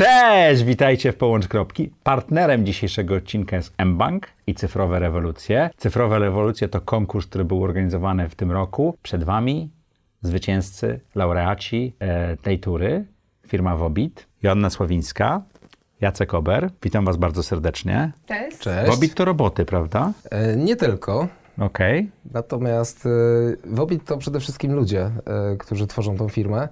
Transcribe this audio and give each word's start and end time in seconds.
Cześć, 0.00 0.62
witajcie 0.62 1.12
w 1.12 1.16
Połącz 1.16 1.48
Kropki. 1.48 1.90
Partnerem 2.02 2.66
dzisiejszego 2.66 3.14
odcinka 3.14 3.56
jest 3.56 3.72
mBank 3.84 4.26
i 4.46 4.54
Cyfrowe 4.54 4.98
Rewolucje. 4.98 5.70
Cyfrowe 5.76 6.18
Rewolucje 6.18 6.68
to 6.68 6.80
konkurs, 6.80 7.26
który 7.26 7.44
był 7.44 7.64
organizowany 7.64 8.28
w 8.28 8.34
tym 8.34 8.52
roku. 8.52 8.96
Przed 9.02 9.24
Wami 9.24 9.70
zwycięzcy, 10.22 11.00
laureaci 11.14 11.92
e, 11.98 12.36
tej 12.36 12.58
tury, 12.58 13.04
firma 13.46 13.76
Wobit, 13.76 14.26
Joanna 14.42 14.70
Sławińska, 14.70 15.42
Jacek 16.00 16.34
Ober. 16.34 16.70
Witam 16.82 17.04
Was 17.04 17.16
bardzo 17.16 17.42
serdecznie. 17.42 18.12
Cześć. 18.26 18.58
Cześć. 18.58 18.90
Wobit 18.90 19.14
to 19.14 19.24
roboty, 19.24 19.64
prawda? 19.64 20.12
E, 20.30 20.56
nie 20.56 20.76
tylko. 20.76 21.28
Okej. 21.58 22.10
Natomiast 22.32 23.06
e, 23.06 23.10
Wobit 23.64 24.04
to 24.04 24.18
przede 24.18 24.40
wszystkim 24.40 24.72
ludzie, 24.72 25.02
e, 25.02 25.56
którzy 25.58 25.86
tworzą 25.86 26.16
tą 26.16 26.28
firmę. 26.28 26.68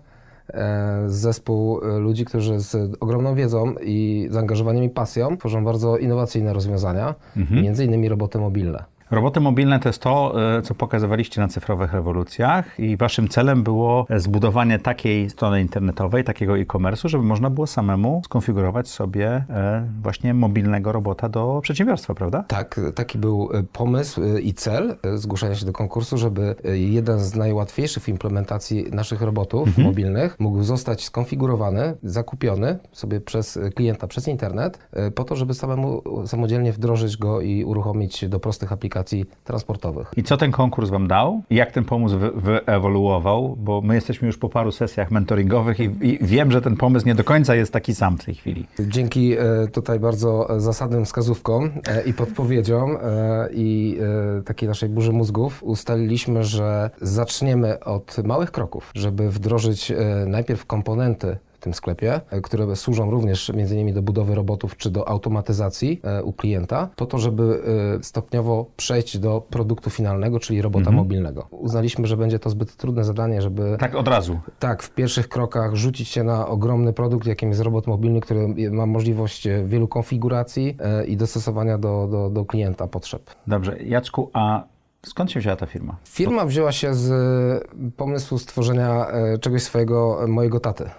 E, 0.54 1.02
Zespół 1.06 1.80
e, 1.84 1.98
ludzi, 1.98 2.24
którzy 2.24 2.60
z 2.60 2.96
ogromną 3.00 3.34
wiedzą 3.34 3.74
i 3.82 4.28
zaangażowaniem 4.30 4.84
i 4.84 4.90
pasją 4.90 5.36
tworzą 5.36 5.64
bardzo 5.64 5.98
innowacyjne 5.98 6.52
rozwiązania, 6.52 7.14
między 7.50 7.84
innymi 7.84 8.08
roboty 8.08 8.38
mobilne. 8.38 8.84
Roboty 9.10 9.40
mobilne 9.40 9.80
to 9.80 9.88
jest 9.88 10.02
to, 10.02 10.34
e, 10.58 10.62
co 10.62 10.74
pokazywaliście 10.74 11.40
na 11.40 11.48
cyfrowych 11.48 11.92
rewolucjach 11.92 12.80
i 12.80 12.96
waszym 12.96 13.28
celem 13.28 13.62
było 13.62 14.06
zbudowanie 14.16 14.78
takiej 14.78 15.30
strony 15.30 15.60
internetowej, 15.60 16.24
takiego 16.24 16.58
e-commerce'u, 16.58 17.08
żeby 17.08 17.24
można 17.24 17.50
było 17.50 17.66
samemu 17.66 18.22
skonfigurować 18.24 18.88
sobie 18.88 19.26
e, 19.50 19.88
właśnie 20.02 20.34
mobilnego 20.34 20.92
robota 20.92 21.28
do 21.28 21.60
przedsiębiorstwa, 21.62 22.14
prawda? 22.14 22.44
Tak, 22.48 22.80
taki 22.94 23.18
był 23.18 23.50
e, 23.52 23.62
pomysł 23.62 24.20
i 24.42 24.54
cel 24.54 24.96
zgłoszenia 25.14 25.54
się 25.54 25.66
do 25.66 25.72
konkursu, 25.72 26.18
żeby 26.18 26.54
jeden 26.74 27.20
z 27.20 27.34
najłatwiejszych 27.34 28.02
w 28.02 28.08
implementacji 28.08 28.86
naszych 28.92 29.22
robotów 29.22 29.78
mobilnych 29.78 30.40
mógł 30.40 30.62
zostać 30.62 31.04
skonfigurowany, 31.04 31.96
zakupiony 32.02 32.78
sobie 32.92 33.20
przez 33.20 33.58
klienta 33.74 34.06
przez 34.06 34.28
internet, 34.28 34.78
po 35.14 35.24
to, 35.24 35.36
żeby 35.36 35.54
samemu 35.54 36.02
samodzielnie 36.26 36.72
wdrożyć 36.72 37.16
go 37.16 37.40
i 37.40 37.64
uruchomić 37.64 38.28
do 38.28 38.40
prostych 38.40 38.72
aplikacji 38.72 38.97
transportowych. 39.44 40.10
I 40.16 40.22
co 40.22 40.36
ten 40.36 40.50
konkurs 40.52 40.90
wam 40.90 41.08
dał? 41.08 41.42
Jak 41.50 41.72
ten 41.72 41.84
pomysł 41.84 42.18
wy- 42.18 42.30
wyewoluował? 42.30 43.56
Bo 43.56 43.80
my 43.80 43.94
jesteśmy 43.94 44.26
już 44.26 44.38
po 44.38 44.48
paru 44.48 44.72
sesjach 44.72 45.10
mentoringowych 45.10 45.80
i, 45.80 45.90
i 46.02 46.18
wiem, 46.22 46.50
że 46.52 46.62
ten 46.62 46.76
pomysł 46.76 47.06
nie 47.06 47.14
do 47.14 47.24
końca 47.24 47.54
jest 47.54 47.72
taki 47.72 47.94
sam 47.94 48.18
w 48.18 48.24
tej 48.24 48.34
chwili. 48.34 48.66
Dzięki 48.80 49.32
e, 49.32 49.38
tutaj 49.72 50.00
bardzo 50.00 50.48
zasadnym 50.60 51.04
wskazówkom 51.04 51.70
e, 51.88 52.02
i 52.02 52.12
podpowiedziom 52.14 52.96
e, 53.02 53.48
i 53.52 53.98
takiej 54.44 54.68
naszej 54.68 54.88
burzy 54.88 55.12
mózgów 55.12 55.62
ustaliliśmy, 55.62 56.44
że 56.44 56.90
zaczniemy 57.00 57.80
od 57.80 58.16
małych 58.24 58.50
kroków, 58.50 58.90
żeby 58.94 59.30
wdrożyć 59.30 59.92
najpierw 60.26 60.66
komponenty 60.66 61.36
w 61.58 61.60
tym 61.60 61.74
sklepie, 61.74 62.20
e, 62.30 62.40
które 62.40 62.76
służą 62.76 63.10
również 63.10 63.52
między 63.54 63.74
innymi 63.74 63.92
do 63.92 64.02
budowy 64.02 64.34
robotów 64.34 64.76
czy 64.76 64.90
do 64.90 65.08
automatyzacji 65.08 66.00
e, 66.04 66.22
u 66.22 66.32
klienta, 66.32 66.88
po 66.96 67.06
to, 67.06 67.18
żeby 67.18 67.62
e, 67.98 68.02
stopniowo 68.02 68.66
przejść 68.76 69.18
do 69.18 69.40
produktu 69.50 69.90
finalnego, 69.90 70.40
czyli 70.40 70.62
robota 70.62 70.90
mobilnego. 70.90 71.46
Uznaliśmy, 71.50 72.06
że 72.06 72.16
będzie 72.16 72.38
to 72.38 72.50
zbyt 72.50 72.76
trudne 72.76 73.04
zadanie, 73.04 73.42
żeby 73.42 73.76
Tak 73.78 73.94
od 73.94 74.08
razu. 74.08 74.38
tak, 74.58 74.82
w 74.82 74.90
pierwszych 74.90 75.28
krokach 75.28 75.74
rzucić 75.74 76.08
się 76.08 76.24
na 76.24 76.48
ogromny 76.48 76.92
produkt, 76.92 77.26
jakim 77.26 77.48
jest 77.48 77.60
robot 77.60 77.86
mobilny, 77.86 78.20
który 78.20 78.70
ma 78.70 78.86
możliwość 78.86 79.48
wielu 79.64 79.88
konfiguracji 79.88 80.76
i 81.06 81.16
dostosowania 81.16 81.78
do, 81.78 82.08
do, 82.10 82.30
do 82.30 82.44
klienta 82.44 82.86
potrzeb. 82.86 83.22
Dobrze. 83.46 83.82
Jacku, 83.82 84.30
a 84.32 84.64
skąd 85.06 85.32
się 85.32 85.40
wzięła 85.40 85.56
ta 85.56 85.66
firma? 85.66 85.96
Firma 86.04 86.46
wzięła 86.46 86.72
się 86.72 86.94
z 86.94 87.10
e, 87.10 87.90
pomysłu 87.96 88.38
stworzenia 88.38 89.06
e, 89.06 89.38
czegoś 89.38 89.62
swojego 89.62 90.24
e, 90.24 90.26
mojego 90.26 90.60
taty, 90.60 90.90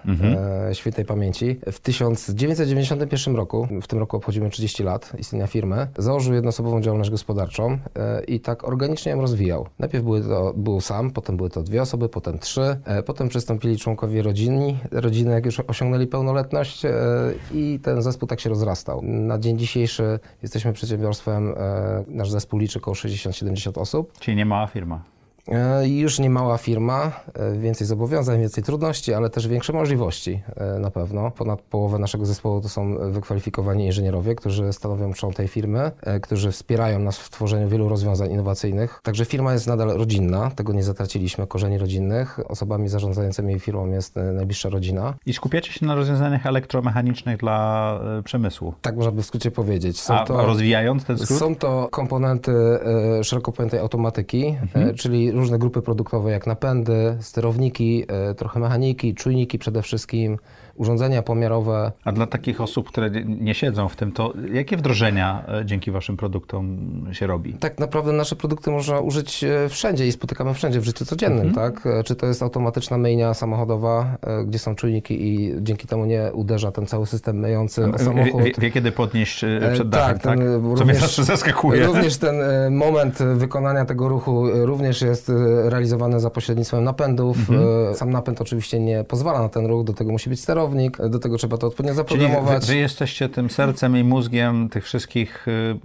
e, 0.69 0.75
świętej 0.75 1.05
pamięci. 1.05 1.59
W 1.71 1.79
1991 1.79 3.35
roku, 3.35 3.67
w 3.81 3.87
tym 3.87 3.99
roku 3.99 4.17
obchodzimy 4.17 4.49
30 4.49 4.83
lat 4.83 5.11
istnienia 5.17 5.47
firmy, 5.47 5.87
założył 5.97 6.33
jednoosobową 6.33 6.81
działalność 6.81 7.09
gospodarczą 7.09 7.79
i 8.27 8.39
tak 8.39 8.63
organicznie 8.67 9.11
ją 9.11 9.21
rozwijał. 9.21 9.67
Najpierw 9.79 10.03
były 10.03 10.21
to, 10.21 10.53
był 10.53 10.81
sam, 10.81 11.11
potem 11.11 11.37
były 11.37 11.49
to 11.49 11.63
dwie 11.63 11.81
osoby, 11.81 12.09
potem 12.09 12.39
trzy, 12.39 12.77
potem 13.05 13.29
przystąpili 13.29 13.77
członkowie 13.77 14.21
rodziny, 14.21 14.77
rodziny 14.91 15.31
jak 15.31 15.45
już 15.45 15.59
osiągnęli 15.59 16.07
pełnoletność 16.07 16.83
i 17.53 17.79
ten 17.83 18.01
zespół 18.01 18.27
tak 18.27 18.39
się 18.39 18.49
rozrastał. 18.49 19.01
Na 19.01 19.39
dzień 19.39 19.57
dzisiejszy 19.57 20.19
jesteśmy 20.41 20.73
przedsiębiorstwem, 20.73 21.55
nasz 22.07 22.31
zespół 22.31 22.59
liczy 22.59 22.79
około 22.79 22.95
60-70 22.95 23.79
osób. 23.79 23.88
spôsob. 23.89 24.13
Či 24.21 24.37
nemá 24.37 24.61
firma. 24.69 25.01
E, 25.51 25.87
Już 25.87 26.19
nie 26.19 26.29
mała 26.29 26.57
firma, 26.57 27.11
e, 27.33 27.57
więcej 27.57 27.87
zobowiązań, 27.87 28.39
więcej 28.39 28.63
trudności, 28.63 29.13
ale 29.13 29.29
też 29.29 29.47
większe 29.47 29.73
możliwości 29.73 30.41
e, 30.55 30.79
na 30.79 30.91
pewno. 30.91 31.31
Ponad 31.31 31.61
połowę 31.61 31.99
naszego 31.99 32.25
zespołu 32.25 32.61
to 32.61 32.69
są 32.69 33.11
wykwalifikowani 33.11 33.85
inżynierowie, 33.85 34.35
którzy 34.35 34.73
stanowią 34.73 35.13
trzon 35.13 35.33
tej 35.33 35.47
firmy, 35.47 35.91
którzy 36.21 36.51
wspierają 36.51 36.99
nas 36.99 37.17
w 37.17 37.29
tworzeniu 37.29 37.69
wielu 37.69 37.89
rozwiązań 37.89 38.31
innowacyjnych. 38.31 38.99
Także 39.03 39.25
firma 39.25 39.53
jest 39.53 39.67
nadal 39.67 39.87
rodzinna, 39.87 40.51
tego 40.51 40.73
nie 40.73 40.83
zatraciliśmy, 40.83 41.47
korzeni 41.47 41.77
rodzinnych. 41.77 42.39
Osobami 42.51 42.89
zarządzającymi 42.89 43.59
firmą 43.59 43.91
jest 43.91 44.15
najbliższa 44.15 44.69
rodzina. 44.69 45.13
I 45.25 45.33
skupiacie 45.33 45.71
się 45.73 45.85
na 45.85 45.95
rozwiązaniach 45.95 46.45
elektromechanicznych 46.45 47.37
dla 47.37 47.99
przemysłu. 48.23 48.73
Tak 48.81 48.95
można 48.95 49.11
by 49.11 49.23
w 49.23 49.25
skrócie 49.25 49.51
powiedzieć. 49.51 50.01
Są 50.01 50.13
A, 50.13 50.23
a 50.23 50.45
rozwijając 50.45 51.05
ten 51.05 51.17
skrót? 51.17 51.39
Są 51.39 51.55
to 51.55 51.87
komponenty 51.91 52.51
szeroko 53.23 53.51
pojętej 53.51 53.79
automatyki, 53.79 54.55
e, 54.73 54.93
czyli 54.93 55.31
różne 55.39 55.59
grupy 55.59 55.81
produktowe 55.81 56.31
jak 56.31 56.47
napędy, 56.47 57.17
sterowniki, 57.19 58.05
e, 58.07 58.35
trochę 58.35 58.59
mechaniki, 58.59 59.15
czujniki 59.15 59.59
przede 59.59 59.81
wszystkim, 59.81 60.37
urządzenia 60.79 61.21
pomiarowe. 61.21 61.91
A 62.03 62.11
dla 62.11 62.25
takich 62.27 62.61
osób, 62.61 62.87
które 62.87 63.09
nie- 63.25 63.55
siedzą 63.55 63.89
w 63.89 63.95
tym, 63.95 64.11
to 64.11 64.33
jakie 64.53 64.77
wdrożenia 64.77 65.43
e, 65.47 65.65
dzięki 65.65 65.91
waszym 65.91 66.17
produktom 66.17 66.77
się 67.11 67.27
robi? 67.27 67.53
Tak 67.53 67.79
naprawdę 67.79 68.11
nasze 68.11 68.35
produkty 68.35 68.71
można 68.71 68.99
użyć 68.99 69.43
e, 69.43 69.69
wszędzie 69.69 70.07
i 70.07 70.11
spotykamy 70.11 70.53
wszędzie 70.53 70.79
w 70.79 70.83
życiu 70.85 71.05
codziennym, 71.05 71.53
tak? 71.53 71.85
E, 71.87 72.03
Czy 72.03 72.15
to 72.15 72.25
jest 72.25 72.43
automatyczna 72.43 72.97
myjnia 72.97 73.33
samochodowa, 73.33 74.17
gdzie 74.45 74.59
są 74.59 74.75
czujniki 74.75 75.27
i 75.27 75.53
dzięki 75.61 75.87
temu 75.87 76.05
nie 76.05 76.29
uderza 76.33 76.71
ten 76.71 76.85
cały 76.85 77.05
system 77.05 77.39
myjący 77.39 77.85
o 77.93 77.97
samochód. 77.97 78.41
wie, 78.43 78.51
wie 78.57 78.71
kiedy 78.71 78.91
podnieść 78.91 79.45
przed 79.73 79.89
dachem, 79.89 80.19
tak? 80.19 80.23
ten, 80.23 80.41
e, 80.41 80.45
Co 80.45 80.59
mnie 80.59 80.75
również- 80.75 80.99
zawsze 81.01 81.23
zaskakuje. 81.23 81.85
Również 81.85 82.17
ten 82.17 82.35
moment 82.71 83.17
wykonania 83.35 83.85
tego 83.85 84.09
ruchu 84.09 84.47
również 84.65 85.01
jest 85.01 85.31
realizowany 85.65 86.19
za 86.19 86.29
pośrednictwem 86.29 86.83
napędów. 86.83 87.37
Mhm. 87.49 87.95
Sam 87.95 88.09
napęd 88.09 88.41
oczywiście 88.41 88.79
nie 88.79 89.03
pozwala 89.03 89.41
na 89.41 89.49
ten 89.49 89.65
ruch, 89.65 89.83
do 89.83 89.93
tego 89.93 90.11
musi 90.11 90.29
być 90.29 90.41
sterownik, 90.41 90.68
do 91.09 91.19
tego 91.19 91.37
trzeba 91.37 91.57
to 91.57 91.67
odpowiednio 91.67 92.03
Czyli 92.03 92.19
wy, 92.19 92.23
zaprogramować. 92.27 92.67
wy 92.67 92.75
jesteście 92.75 93.29
tym 93.29 93.49
sercem 93.49 93.97
i 93.97 94.03
mózgiem 94.03 94.69
tych 94.69 94.83
wszystkich 94.83 95.47
y, 95.47 95.75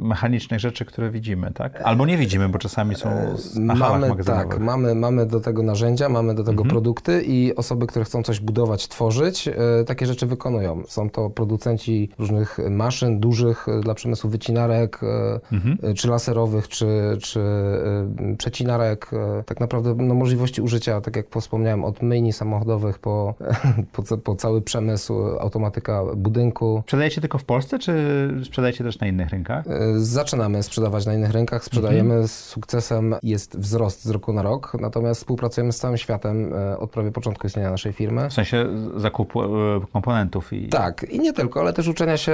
mechanicznych 0.00 0.60
rzeczy, 0.60 0.84
które 0.84 1.10
widzimy, 1.10 1.50
tak? 1.54 1.80
Albo 1.84 2.06
nie 2.06 2.18
widzimy, 2.18 2.48
bo 2.48 2.58
czasami 2.58 2.94
są 2.94 3.10
z- 3.36 3.56
Mamy, 3.56 4.24
tak, 4.24 4.58
mamy, 4.58 4.94
mamy 4.94 5.26
do 5.26 5.40
tego 5.40 5.62
narzędzia, 5.62 6.08
mamy 6.08 6.34
do 6.34 6.42
tego 6.44 6.62
Mhm. 6.62 6.68
produkty 6.70 7.22
i 7.26 7.56
osoby, 7.56 7.86
które 7.86 8.04
chcą 8.04 8.22
coś 8.22 8.40
budować, 8.40 8.88
tworzyć, 8.88 9.48
e, 9.48 9.54
takie 9.86 10.06
rzeczy 10.06 10.26
wykonują. 10.26 10.82
Są 10.88 11.10
to 11.10 11.30
producenci 11.30 12.10
różnych 12.18 12.58
maszyn 12.70 13.20
dużych 13.20 13.68
e, 13.68 13.80
dla 13.80 13.94
przemysłu 13.94 14.30
wycinarek, 14.30 15.00
Mhm. 15.52 15.78
czy 15.94 16.08
laserowych, 16.08 16.68
czy, 16.68 16.86
czy 17.20 17.40
przecinarek. 18.38 19.10
Tak 19.46 19.60
naprawdę 19.60 19.94
no, 19.98 20.14
możliwości 20.14 20.62
użycia, 20.62 21.00
tak 21.00 21.16
jak 21.16 21.26
wspomniałem, 21.40 21.84
od 21.84 22.02
myjni 22.02 22.32
samochodowych 22.32 22.98
po, 22.98 23.34
po, 23.92 24.02
ca- 24.02 24.16
po 24.32 24.36
cały 24.36 24.62
przemysł, 24.62 25.14
automatyka 25.40 26.02
budynku. 26.16 26.80
Sprzedajecie 26.82 27.20
tylko 27.20 27.38
w 27.38 27.44
Polsce, 27.44 27.78
czy 27.78 27.92
sprzedajecie 28.44 28.84
też 28.84 28.98
na 29.00 29.06
innych 29.06 29.28
rynkach? 29.30 29.64
E, 29.66 29.98
Zaczynamy 29.98 30.62
sprzedawać 30.62 31.06
na 31.06 31.14
innych 31.14 31.30
rynkach, 31.30 31.64
sprzedajemy 31.64 32.02
Mhm. 32.14 32.28
z 32.28 32.32
sukcesem, 32.32 33.14
jest 33.22 33.58
wzrost 33.58 34.04
z 34.04 34.10
roku 34.10 34.32
na 34.32 34.42
rok, 34.42 34.72
natomiast 34.80 35.20
współpracujemy 35.20 35.72
z 35.72 35.78
całym 35.78 35.96
światem 35.96 36.54
e, 36.54 36.78
od 36.78 36.90
prawie 36.90 37.10
początku 37.12 37.46
istnienia 37.46 37.70
naszej 37.70 37.92
firmy. 37.92 38.30
W 38.30 38.32
sensie 38.32 38.66
zakupu 38.96 39.42
e, 39.42 39.48
komponentów 39.92 40.52
i... 40.52 40.68
Tak, 40.68 41.06
i 41.10 41.18
nie 41.20 41.32
tylko, 41.32 41.60
ale 41.60 41.72
też 41.72 41.88
uczenia 41.88 42.16
się 42.16 42.32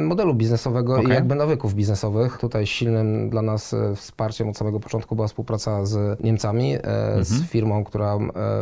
modelu 0.00 0.34
biznesowego 0.34 0.94
Okej. 0.94 1.06
i 1.06 1.10
jakby 1.10 1.34
nawyków 1.34 1.74
biznesowych. 1.74 2.38
Tutaj 2.38 2.66
silnym 2.66 3.30
dla 3.30 3.42
nas 3.42 3.74
wsparciem 3.96 4.48
od 4.48 4.56
samego 4.56 4.80
początku 4.80 5.16
była 5.16 5.28
współpraca 5.28 5.86
z 5.86 6.20
Niemcami, 6.24 6.74
e, 6.74 6.80
z 7.20 7.42
firmą, 7.48 7.84
która 7.84 8.14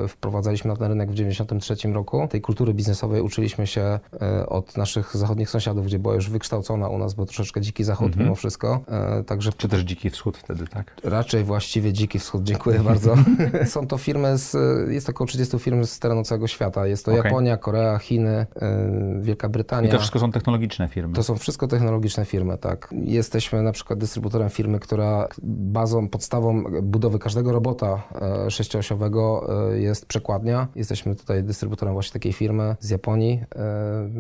e, 0.05 0.09
wprowadzaliśmy 0.09 0.69
na 0.71 0.77
ten 0.77 0.89
rynek 0.89 1.09
w 1.09 1.13
1993 1.13 1.93
roku. 1.93 2.29
Tej 2.31 2.41
kultury 2.51 2.75
biznesowej 2.75 3.23
uczyliśmy 3.23 3.67
się 3.67 3.99
e, 4.23 4.47
od 4.47 4.77
naszych 4.77 5.17
zachodnich 5.17 5.51
sąsiadów, 5.51 5.87
gdzie 5.87 5.99
była 5.99 6.15
już 6.15 6.31
wykształcona 6.31 6.89
u 6.89 6.99
nas, 6.99 7.15
bo 7.15 7.27
troszeczkę 7.27 7.61
dziki 7.61 7.85
zachód 7.85 8.17
mimo 8.17 8.35
wszystko. 8.35 8.81
E, 8.89 9.25
Także 9.25 9.53
Czy 9.53 9.69
też 9.69 9.81
Dziki 9.81 10.11
Wschód 10.11 10.39
wtedy, 10.39 10.67
tak? 10.67 10.97
Raczej 11.05 11.45
właściwie 11.45 11.93
Dziki 11.93 12.19
Wschód, 12.19 12.43
dziękuję 12.43 12.81
bardzo. 12.81 13.15
Są 13.67 13.87
to 13.87 13.99
firmy, 13.99 14.39
z, 14.39 14.57
jest 14.91 15.09
około 15.11 15.29
30 15.29 15.59
firm 15.59 15.85
z 15.85 15.99
terenu 15.99 16.23
całego 16.23 16.47
świata. 16.47 16.87
Jest 16.87 17.05
to 17.05 17.13
Okej. 17.13 17.25
Japonia, 17.25 17.57
Korea, 17.57 17.99
Chiny, 17.99 18.47
y, 18.57 19.23
Wielka 19.23 19.49
I 19.49 19.51
Brytania. 19.51 19.91
to 19.91 19.99
wszystko 19.99 20.19
są 20.19 20.33
technologiczne 20.33 20.89
firmy. 20.89 21.15
To 21.15 21.23
są 21.23 21.37
wszystko 21.37 21.67
technologiczne 21.67 22.25
firmy, 22.25 22.59
tak. 22.59 22.95
Jesteśmy 23.05 23.63
na 23.63 23.73
przykład 23.73 23.99
dystrybutorem 23.99 24.51
firmy, 24.51 24.79
która 24.79 25.29
bazą, 25.43 26.09
podstawą 26.09 26.65
budowy 26.83 27.19
każdego 27.19 27.53
robota 27.53 28.03
e, 28.47 28.51
sześcioosiowego 28.51 29.47
e, 29.73 29.79
jest 29.79 30.07
przekładnia. 30.07 30.69
Jesteśmy 30.75 31.17
tutaj 31.17 31.45
dystrybutorem 31.45 31.95
właśnie 31.95 32.13
takiej 32.13 32.33
firmy 32.41 32.77
z 32.81 32.91
Japonii. 32.91 33.45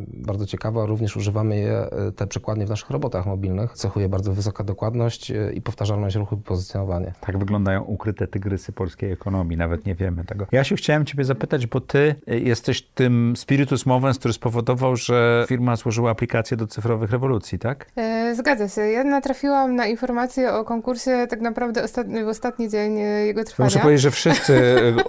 Bardzo 0.06 0.46
ciekawa, 0.46 0.87
również 0.87 1.17
używamy 1.17 1.56
je, 1.56 1.87
te 2.17 2.26
przekładnie 2.26 2.67
w 2.67 2.70
naszych 2.70 2.90
robotach 2.90 3.26
mobilnych. 3.26 3.72
Cechuje 3.72 4.08
bardzo 4.08 4.32
wysoka 4.32 4.64
dokładność 4.64 5.32
i 5.55 5.62
powtarzalność 5.62 6.17
ruchu 6.17 6.34
i 6.34 6.38
pozycjonowanie. 6.38 7.12
Tak 7.20 7.38
wyglądają 7.38 7.82
ukryte 7.82 8.26
tygrysy 8.26 8.72
polskiej 8.72 9.12
ekonomii, 9.12 9.56
nawet 9.56 9.87
nie 9.87 9.94
wiemy 9.94 10.25
tego. 10.25 10.46
Ja 10.52 10.64
się 10.64 10.76
chciałem 10.76 11.05
ciebie 11.05 11.25
zapytać, 11.25 11.67
bo 11.67 11.81
ty 11.81 12.14
jesteś 12.26 12.82
tym 12.82 13.34
spiritus 13.37 13.87
movens, 13.87 14.19
który 14.19 14.34
spowodował, 14.34 14.96
że 14.96 15.44
firma 15.49 15.76
złożyła 15.76 16.11
aplikację 16.11 16.56
do 16.56 16.67
cyfrowych 16.67 17.11
rewolucji, 17.11 17.58
tak? 17.58 17.87
Zgadza 18.34 18.69
się. 18.69 18.81
Ja 18.81 19.05
natrafiłam 19.05 19.75
na 19.75 19.87
informację 19.87 20.52
o 20.52 20.64
konkursie 20.64 21.26
tak 21.31 21.40
naprawdę 21.40 21.84
ostatni, 21.84 22.25
w 22.25 22.28
ostatni 22.28 22.69
dzień 22.69 22.99
e, 22.99 23.05
jego 23.26 23.44
trwania. 23.44 23.67
Muszę 23.67 23.78
powiedzieć, 23.78 24.02
że 24.02 24.11
wszyscy, 24.11 24.55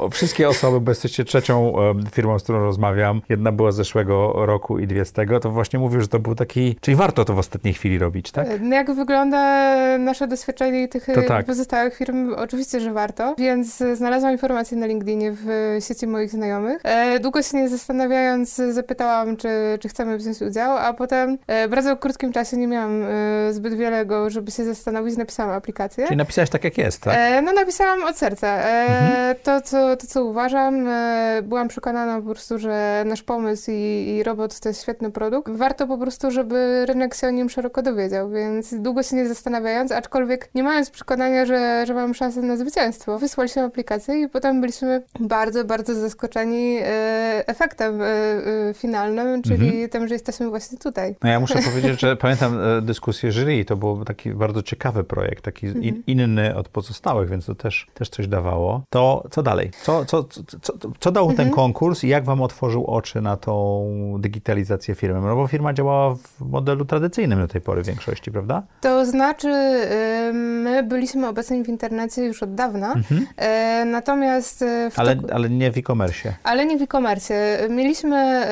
e, 0.06 0.10
wszystkie 0.10 0.50
osoby, 0.50 0.82
bo 0.82 0.92
jesteście 0.92 1.26
trzecią 1.26 1.74
firmą, 2.12 2.40
z 2.40 2.44
którą 2.44 2.60
rozmawiam, 2.60 3.01
jedna 3.30 3.52
była 3.52 3.72
z 3.72 3.76
zeszłego 3.76 4.34
roku 4.46 4.80
i 4.80 4.88
dwie 4.88 5.06
z 5.06 5.12
tego, 5.12 5.40
to 5.40 5.52
właśnie 5.52 5.80
mówił, 5.80 6.02
że 6.02 6.08
to 6.08 6.20
był 6.20 6.36
taki, 6.36 6.76
czyli 6.82 6.98
warto 6.98 7.26
to 7.26 7.34
w 7.34 7.40
ostatniej 7.40 7.74
chwili 7.74 8.00
robić, 8.00 8.32
tak? 8.32 8.48
No 8.62 8.76
jak 8.76 8.92
wygląda 8.92 9.68
nasze 9.98 10.28
doświadczenie 10.28 10.88
tych 10.88 11.08
tak. 11.28 11.46
pozostałych 11.46 11.98
firm? 11.98 12.34
Oczywiście, 12.34 12.80
że 12.80 12.94
warto, 12.94 13.36
więc 13.38 13.84
znalazłam 13.94 14.32
informację 14.32 14.78
na 14.78 14.86
LinkedInie 14.86 15.32
w 15.32 15.78
sieci 15.88 16.08
moich 16.08 16.32
znajomych. 16.32 16.82
Długo 17.22 17.42
się 17.42 17.58
nie 17.58 17.70
zastanawiając 17.70 18.56
zapytałam, 18.56 19.38
czy, 19.38 19.50
czy 19.80 19.90
chcemy 19.90 20.18
wziąć 20.18 20.42
udział, 20.42 20.78
a 20.78 20.94
potem 20.94 21.38
w 21.48 21.70
bardzo 21.70 21.98
krótkim 21.98 22.32
czasie 22.32 22.58
nie 22.58 22.68
miałam 22.68 23.04
zbyt 23.52 23.74
wiele 23.74 24.06
go, 24.06 24.30
żeby 24.30 24.52
się 24.52 24.66
zastanowić, 24.66 25.18
napisałam 25.18 25.54
aplikację. 25.54 26.06
Czyli 26.06 26.18
napisałeś 26.18 26.50
tak, 26.50 26.64
jak 26.64 26.78
jest, 26.78 27.02
tak? 27.02 27.16
E, 27.18 27.42
no 27.42 27.54
napisałam 27.54 28.04
od 28.04 28.18
serca. 28.18 28.48
E, 28.48 28.82
mhm. 28.82 29.36
to, 29.44 29.62
co, 29.62 29.98
to, 29.98 30.08
co 30.08 30.26
uważam, 30.26 30.88
e, 30.88 31.42
byłam 31.44 31.68
przekonana 31.68 32.22
po 32.22 32.30
prostu, 32.32 32.58
że 32.58 32.72
nasz 33.06 33.24
pomysł 33.24 33.72
i, 33.72 34.08
i, 34.18 34.24
robot 34.24 34.60
to 34.60 34.70
jest 34.70 34.82
świetny 34.82 35.12
produkt. 35.12 35.52
Warto 35.52 35.88
po 35.88 35.98
prostu, 35.98 36.32
żeby 36.32 36.86
rynek 36.86 37.16
się 37.16 37.28
o 37.28 37.30
nim 37.30 37.50
szeroko 37.50 37.82
dowiedział, 37.82 38.30
więc 38.30 38.74
długo 38.74 39.04
się 39.04 39.16
nie 39.16 39.28
zastanawiając, 39.28 39.92
aczkolwiek 39.92 40.50
nie 40.56 40.64
mając 40.64 40.90
przekonania, 40.90 41.46
że, 41.46 41.84
że 41.88 41.94
mam 41.94 42.14
szansę 42.14 42.42
na 42.42 42.58
zwycięstwo, 42.58 43.20
wysłaliśmy 43.20 43.64
aplikację 43.64 44.22
i 44.22 44.30
potem 44.30 44.62
byliśmy 44.62 45.04
bardzo, 45.20 45.66
bardzo 45.66 45.96
zaskoczeni 45.96 46.78
e, 46.82 47.48
efektem 47.48 48.02
e, 48.02 48.06
e, 48.06 48.74
finalnym, 48.74 49.42
czyli 49.42 49.68
mhm. 49.68 49.90
tym, 49.90 50.08
że 50.08 50.16
jesteśmy 50.16 50.50
właśnie 50.50 50.78
tutaj. 50.78 51.16
No 51.24 51.30
ja 51.30 51.40
muszę 51.40 51.60
powiedzieć, 51.70 52.02
że 52.02 52.16
pamiętam 52.16 52.60
dyskusję 52.82 53.32
jury, 53.32 53.66
to 53.66 53.76
był 53.76 54.06
taki 54.06 54.30
bardzo 54.34 54.64
ciekawy 54.64 55.04
projekt, 55.04 55.44
taki 55.44 55.68
mhm. 55.68 56.04
inny 56.08 56.56
od 56.56 56.70
pozostałych, 56.70 57.30
więc 57.30 57.46
to 57.46 57.56
też, 57.56 57.88
też 57.94 58.10
coś 58.10 58.28
dawało. 58.28 58.82
To 58.90 59.24
co 59.32 59.44
dalej? 59.44 59.72
Co, 59.84 60.06
co, 60.06 60.24
co, 60.24 60.42
co, 60.62 60.74
co 61.00 61.12
dał 61.12 61.28
ten 61.28 61.48
mhm. 61.48 61.56
konkurs 61.56 62.04
i 62.04 62.08
jak 62.08 62.24
wam 62.24 62.42
otworzył 62.42 62.81
oczy 62.86 63.22
na 63.22 63.38
tą 63.38 63.88
digitalizację 64.20 64.96
firmy? 64.96 65.22
No 65.22 65.36
bo 65.36 65.48
firma 65.48 65.74
działała 65.74 66.16
w 66.16 66.42
modelu 66.42 66.86
tradycyjnym 66.86 67.40
do 67.40 67.48
tej 67.48 67.62
pory 67.62 67.84
w 67.84 67.88
większości, 67.88 68.32
prawda? 68.32 68.64
To 68.82 69.06
znaczy, 69.06 69.52
my 70.34 70.84
byliśmy 70.84 71.28
obecni 71.28 71.64
w 71.64 71.70
internecie 71.70 72.26
już 72.26 72.44
od 72.44 72.56
dawna, 72.56 72.94
mhm. 72.94 73.28
E, 73.38 73.86
natomiast... 73.86 74.66
ale, 74.96 75.16
toku... 75.16 75.28
ale 75.34 75.50
nie 75.50 75.72
w 75.72 75.78
e-commerce. 75.78 76.34
Ale 76.44 76.66
nie 76.66 76.78
w 76.78 76.82
e-commerce. 76.82 77.58
Mieliśmy 77.70 78.46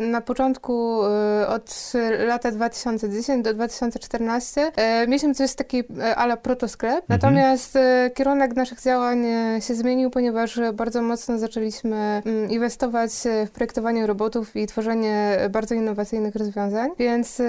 na 0.00 0.20
początku 0.20 1.00
od 1.48 1.92
lata 2.26 2.50
2010 2.50 3.44
do 3.44 3.54
2014 3.54 4.72
mieliśmy 5.08 5.34
coś 5.34 5.54
takiego 5.54 6.16
ala 6.16 6.36
protosklep, 6.36 6.94
mhm. 6.94 7.04
natomiast 7.08 7.78
kierunek 8.14 8.56
naszych 8.56 8.82
działań 8.82 9.24
się 9.60 9.74
zmienił, 9.74 10.10
ponieważ 10.10 10.60
bardzo 10.74 11.02
mocno 11.02 11.38
zaczęliśmy 11.38 12.22
mm, 12.24 12.50
inwestować 12.50 13.10
w 13.46 13.50
projektowanie 13.66 14.06
robotów 14.06 14.56
i 14.56 14.66
tworzenie 14.66 15.38
bardzo 15.50 15.74
innowacyjnych 15.74 16.36
rozwiązań, 16.36 16.90
więc 16.98 17.42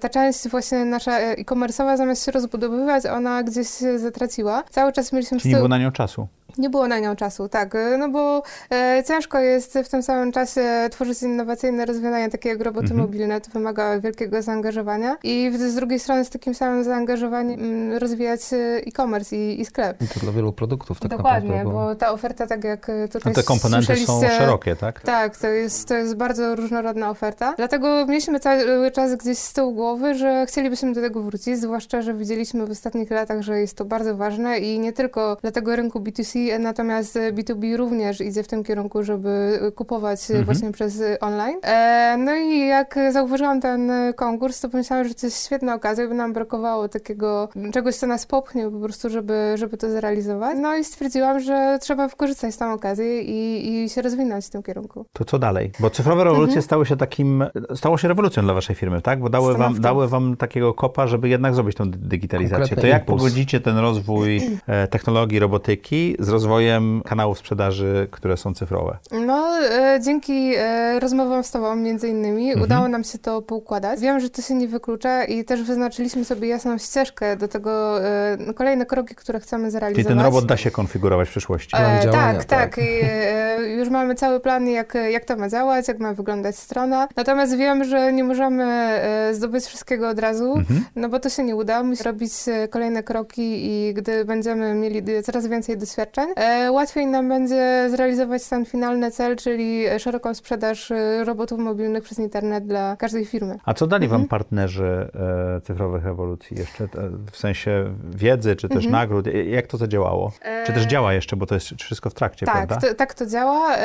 ta 0.00 0.08
część 0.08 0.48
właśnie 0.48 0.84
nasza 0.84 1.18
e-commerce'owa 1.18 1.96
zamiast 1.96 2.24
się 2.24 2.32
rozbudowywać, 2.32 3.06
ona 3.06 3.42
gdzieś 3.42 3.68
się 3.68 3.98
zatraciła. 3.98 4.62
Cały 4.70 4.92
czas 4.92 5.12
mieliśmy... 5.12 5.38
Czyli 5.38 5.50
nie 5.50 5.56
było 5.56 5.68
na 5.68 5.78
nią 5.78 5.92
czasu. 5.92 6.28
Nie 6.58 6.70
było 6.70 6.88
na 6.88 6.98
nią 6.98 7.16
czasu, 7.16 7.48
tak. 7.48 7.74
No 7.98 8.08
bo 8.08 8.42
e, 8.72 9.02
ciężko 9.08 9.38
jest 9.38 9.78
w 9.84 9.88
tym 9.88 10.02
samym 10.02 10.32
czasie 10.32 10.88
tworzyć 10.90 11.22
innowacyjne 11.22 11.86
rozwiązania, 11.86 12.28
takie 12.28 12.48
jak 12.48 12.60
roboty 12.60 12.84
mhm. 12.84 13.00
mobilne. 13.00 13.40
To 13.40 13.50
wymaga 13.50 14.00
wielkiego 14.00 14.42
zaangażowania. 14.42 15.16
I 15.22 15.52
z 15.58 15.74
drugiej 15.74 15.98
strony 15.98 16.24
z 16.24 16.30
takim 16.30 16.54
samym 16.54 16.84
zaangażowaniem 16.84 17.60
mm, 17.60 17.98
rozwijać 17.98 18.40
e, 18.52 18.56
e-commerce 18.86 19.36
i, 19.36 19.60
i, 19.60 19.64
sklep. 19.64 20.02
I 20.02 20.08
to 20.08 20.20
dla 20.20 20.32
wielu 20.32 20.52
produktów 20.52 21.00
tak 21.00 21.10
Dokładnie, 21.10 21.48
naprawdę. 21.48 21.72
Bo... 21.72 21.86
bo 21.86 21.94
ta 21.94 22.12
oferta, 22.12 22.46
tak 22.46 22.64
jak 22.64 22.86
tutaj 23.12 23.32
A 23.32 23.34
te 23.34 23.42
komponenty 23.42 23.96
są 23.96 24.20
szerokie, 24.20 24.76
tak? 24.76 25.00
Tak, 25.00 25.36
to 25.36 25.46
jest, 25.46 25.88
to 25.88 25.94
jest 25.94 26.16
bardzo 26.16 26.56
różnorodna 26.56 27.10
oferta. 27.10 27.54
Dlatego 27.56 28.06
mieliśmy 28.06 28.40
cały 28.40 28.90
czas 28.90 29.14
gdzieś 29.14 29.38
z 29.38 29.52
tyłu 29.52 29.72
głowy, 29.72 30.14
że 30.14 30.46
chcielibyśmy 30.46 30.92
do 30.92 31.00
tego 31.00 31.22
wrócić, 31.22 31.58
zwłaszcza, 31.58 32.02
że 32.02 32.14
widzieliśmy 32.14 32.66
w 32.66 32.70
ostatnich 32.70 33.10
latach, 33.10 33.42
że 33.42 33.60
jest 33.60 33.76
to 33.76 33.84
bardzo 33.84 34.16
ważne 34.16 34.58
i 34.58 34.78
nie 34.78 34.92
tylko 34.92 35.36
dla 35.40 35.50
tego 35.50 35.76
rynku 35.76 36.00
B2C, 36.00 36.38
natomiast 36.58 37.18
B2B 37.32 37.76
również 37.76 38.20
idzie 38.20 38.42
w 38.42 38.48
tym 38.48 38.64
kierunku, 38.64 39.02
żeby 39.02 39.60
kupować 39.74 40.20
mhm. 40.20 40.44
właśnie 40.44 40.72
przez 40.72 41.02
online. 41.20 41.58
E, 41.62 42.16
no 42.18 42.34
i 42.34 42.66
jak 42.66 42.98
zauważyłam 43.12 43.60
ten 43.60 43.92
konkurs, 44.16 44.60
to 44.60 44.68
pomyślałam, 44.68 45.08
że 45.08 45.14
to 45.14 45.26
jest 45.26 45.46
świetna 45.46 45.74
okazja, 45.74 46.08
by 46.08 46.14
nam 46.14 46.32
brakowało 46.32 46.88
takiego 46.88 47.48
czegoś, 47.72 47.96
co 47.96 48.06
nas 48.06 48.26
popchnie 48.26 48.70
po 48.70 48.80
prostu, 48.80 49.10
żeby, 49.10 49.54
żeby 49.56 49.76
to 49.76 49.90
zrealizować. 49.90 50.56
No 50.60 50.76
i 50.76 50.84
stwierdziłam, 50.84 51.40
że 51.40 51.78
trzeba 51.80 52.08
wykorzystać 52.08 52.56
tę 52.56 52.72
okazję 52.72 53.22
i, 53.22 53.68
i 53.84 53.88
się 53.88 54.02
rozwinąć 54.02 54.46
w 54.46 54.50
tym 54.50 54.62
kierunku. 54.62 55.06
To 55.12 55.24
co 55.24 55.38
dalej? 55.38 55.72
Bo 55.80 55.90
cyfrowe 55.90 56.24
rewolucje 56.24 56.52
mhm. 56.52 56.62
stały 56.62 56.86
się 56.86 56.96
takim, 56.96 57.44
stało 57.74 57.98
się 57.98 58.08
rewolucją 58.08 58.42
dla 58.42 58.54
waszej 58.54 58.76
firmy, 58.76 59.02
tak? 59.02 59.20
Bo 59.20 59.30
dały 59.30 59.56
wam, 59.56 59.80
dały 59.80 60.08
wam 60.08 60.36
takiego 60.36 60.74
kopa, 60.74 61.06
żeby 61.06 61.28
jednak 61.28 61.54
zrobić 61.54 61.76
tą 61.76 61.90
digitalizację. 61.90 62.58
Konkretny 62.58 62.82
to 62.82 62.88
jak 62.88 63.02
impuls. 63.02 63.18
pogodzicie 63.22 63.60
ten 63.60 63.78
rozwój 63.78 64.40
e, 64.66 64.88
technologii, 64.88 65.38
robotyki 65.38 66.16
z 66.18 66.28
rozwojem 66.30 67.02
kanałów 67.04 67.38
sprzedaży, 67.38 68.08
które 68.10 68.36
są 68.36 68.54
cyfrowe? 68.54 68.98
No, 69.26 69.58
e, 69.58 70.00
dzięki 70.04 70.52
e, 70.56 71.00
rozmowom 71.00 71.44
z 71.44 71.50
Tobą 71.50 71.76
między 71.76 72.08
innymi 72.08 72.48
mhm. 72.48 72.64
udało 72.64 72.88
nam 72.88 73.04
się 73.04 73.18
to 73.18 73.42
poukładać. 73.42 74.00
Wiem, 74.00 74.20
że 74.20 74.30
to 74.30 74.42
się 74.42 74.54
nie 74.54 74.68
wyklucza 74.68 75.24
i 75.24 75.44
też 75.44 75.62
wyznaczyliśmy 75.62 76.24
sobie 76.24 76.48
jasną 76.48 76.78
ścieżkę 76.78 77.36
do 77.36 77.48
tego, 77.48 78.04
e, 78.04 78.38
kolejne 78.54 78.86
kroki, 78.86 79.14
które 79.14 79.40
chcemy 79.40 79.70
zrealizować. 79.70 80.06
Czyli 80.06 80.16
ten 80.16 80.24
robot 80.24 80.46
da 80.46 80.56
się 80.56 80.70
konfigurować 80.70 81.28
w 81.28 81.30
przyszłości? 81.30 81.76
E, 81.76 82.00
działania, 82.04 82.38
tak, 82.38 82.44
tak. 82.44 82.74
tak. 82.74 82.78
I, 82.78 83.00
e, 83.02 83.68
już 83.78 83.88
mamy 83.88 84.14
cały 84.14 84.40
plan, 84.40 84.68
jak, 84.68 84.94
jak 85.10 85.24
to 85.24 85.36
ma 85.36 85.48
działać, 85.48 85.88
jak 85.88 85.98
ma 85.98 86.14
wyglądać 86.14 86.56
strona. 86.56 87.08
Natomiast 87.16 87.56
wiem, 87.56 87.84
że 87.84 88.12
nie 88.12 88.24
możemy 88.24 88.64
e, 88.64 89.34
zdobyć 89.34 89.64
wszystkiego 89.64 90.08
od 90.08 90.18
razu, 90.18 90.54
mhm. 90.54 90.84
no 90.96 91.08
bo 91.08 91.20
to 91.20 91.28
się 91.28 91.42
nie 91.44 91.56
uda. 91.56 91.82
Musimy 91.82 92.04
robić 92.04 92.32
kolejne 92.70 93.02
kroki 93.02 93.66
i 93.66 93.94
gdy 93.94 94.24
będziemy 94.24 94.74
mieli 94.74 95.02
coraz 95.22 95.46
więcej 95.46 95.78
doświadczeń, 95.78 96.19
e, 96.36 96.72
łatwiej 96.72 97.06
nam 97.06 97.28
będzie 97.28 97.88
zrealizować 97.90 98.48
ten 98.48 98.64
finalny 98.64 99.10
cel, 99.10 99.36
czyli 99.36 99.84
szeroką 99.98 100.34
sprzedaż 100.34 100.90
e, 100.90 101.24
robotów 101.24 101.58
mobilnych 101.58 102.02
przez 102.02 102.18
internet 102.18 102.66
dla 102.66 102.96
każdej 102.96 103.24
firmy. 103.24 103.58
A 103.64 103.74
co 103.74 103.86
dali 103.86 104.04
mhm. 104.04 104.20
Wam 104.20 104.28
partnerzy 104.28 105.10
e, 105.56 105.60
cyfrowych 105.60 106.06
ewolucji 106.06 106.58
jeszcze? 106.58 106.88
W 107.32 107.36
sensie 107.36 107.94
wiedzy, 108.14 108.56
czy 108.56 108.68
też 108.68 108.84
mhm. 108.84 108.92
nagród? 108.92 109.26
Jak 109.46 109.66
to 109.66 109.76
zadziałało? 109.76 110.32
Czy 110.66 110.72
też 110.72 110.84
działa 110.84 111.12
jeszcze, 111.12 111.36
bo 111.36 111.46
to 111.46 111.54
jest 111.54 111.66
wszystko 111.78 112.10
w 112.10 112.14
trakcie, 112.14 112.46
tak, 112.46 112.54
prawda? 112.54 112.88
To, 112.88 112.94
tak 112.94 113.14
to 113.14 113.26
działa. 113.26 113.76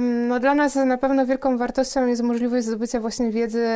No, 0.00 0.40
dla 0.40 0.54
nas 0.54 0.74
na 0.74 0.98
pewno 0.98 1.26
wielką 1.26 1.58
wartością 1.58 2.06
jest 2.06 2.22
możliwość 2.22 2.66
zdobycia 2.66 3.00
właśnie 3.00 3.30
wiedzy, 3.30 3.66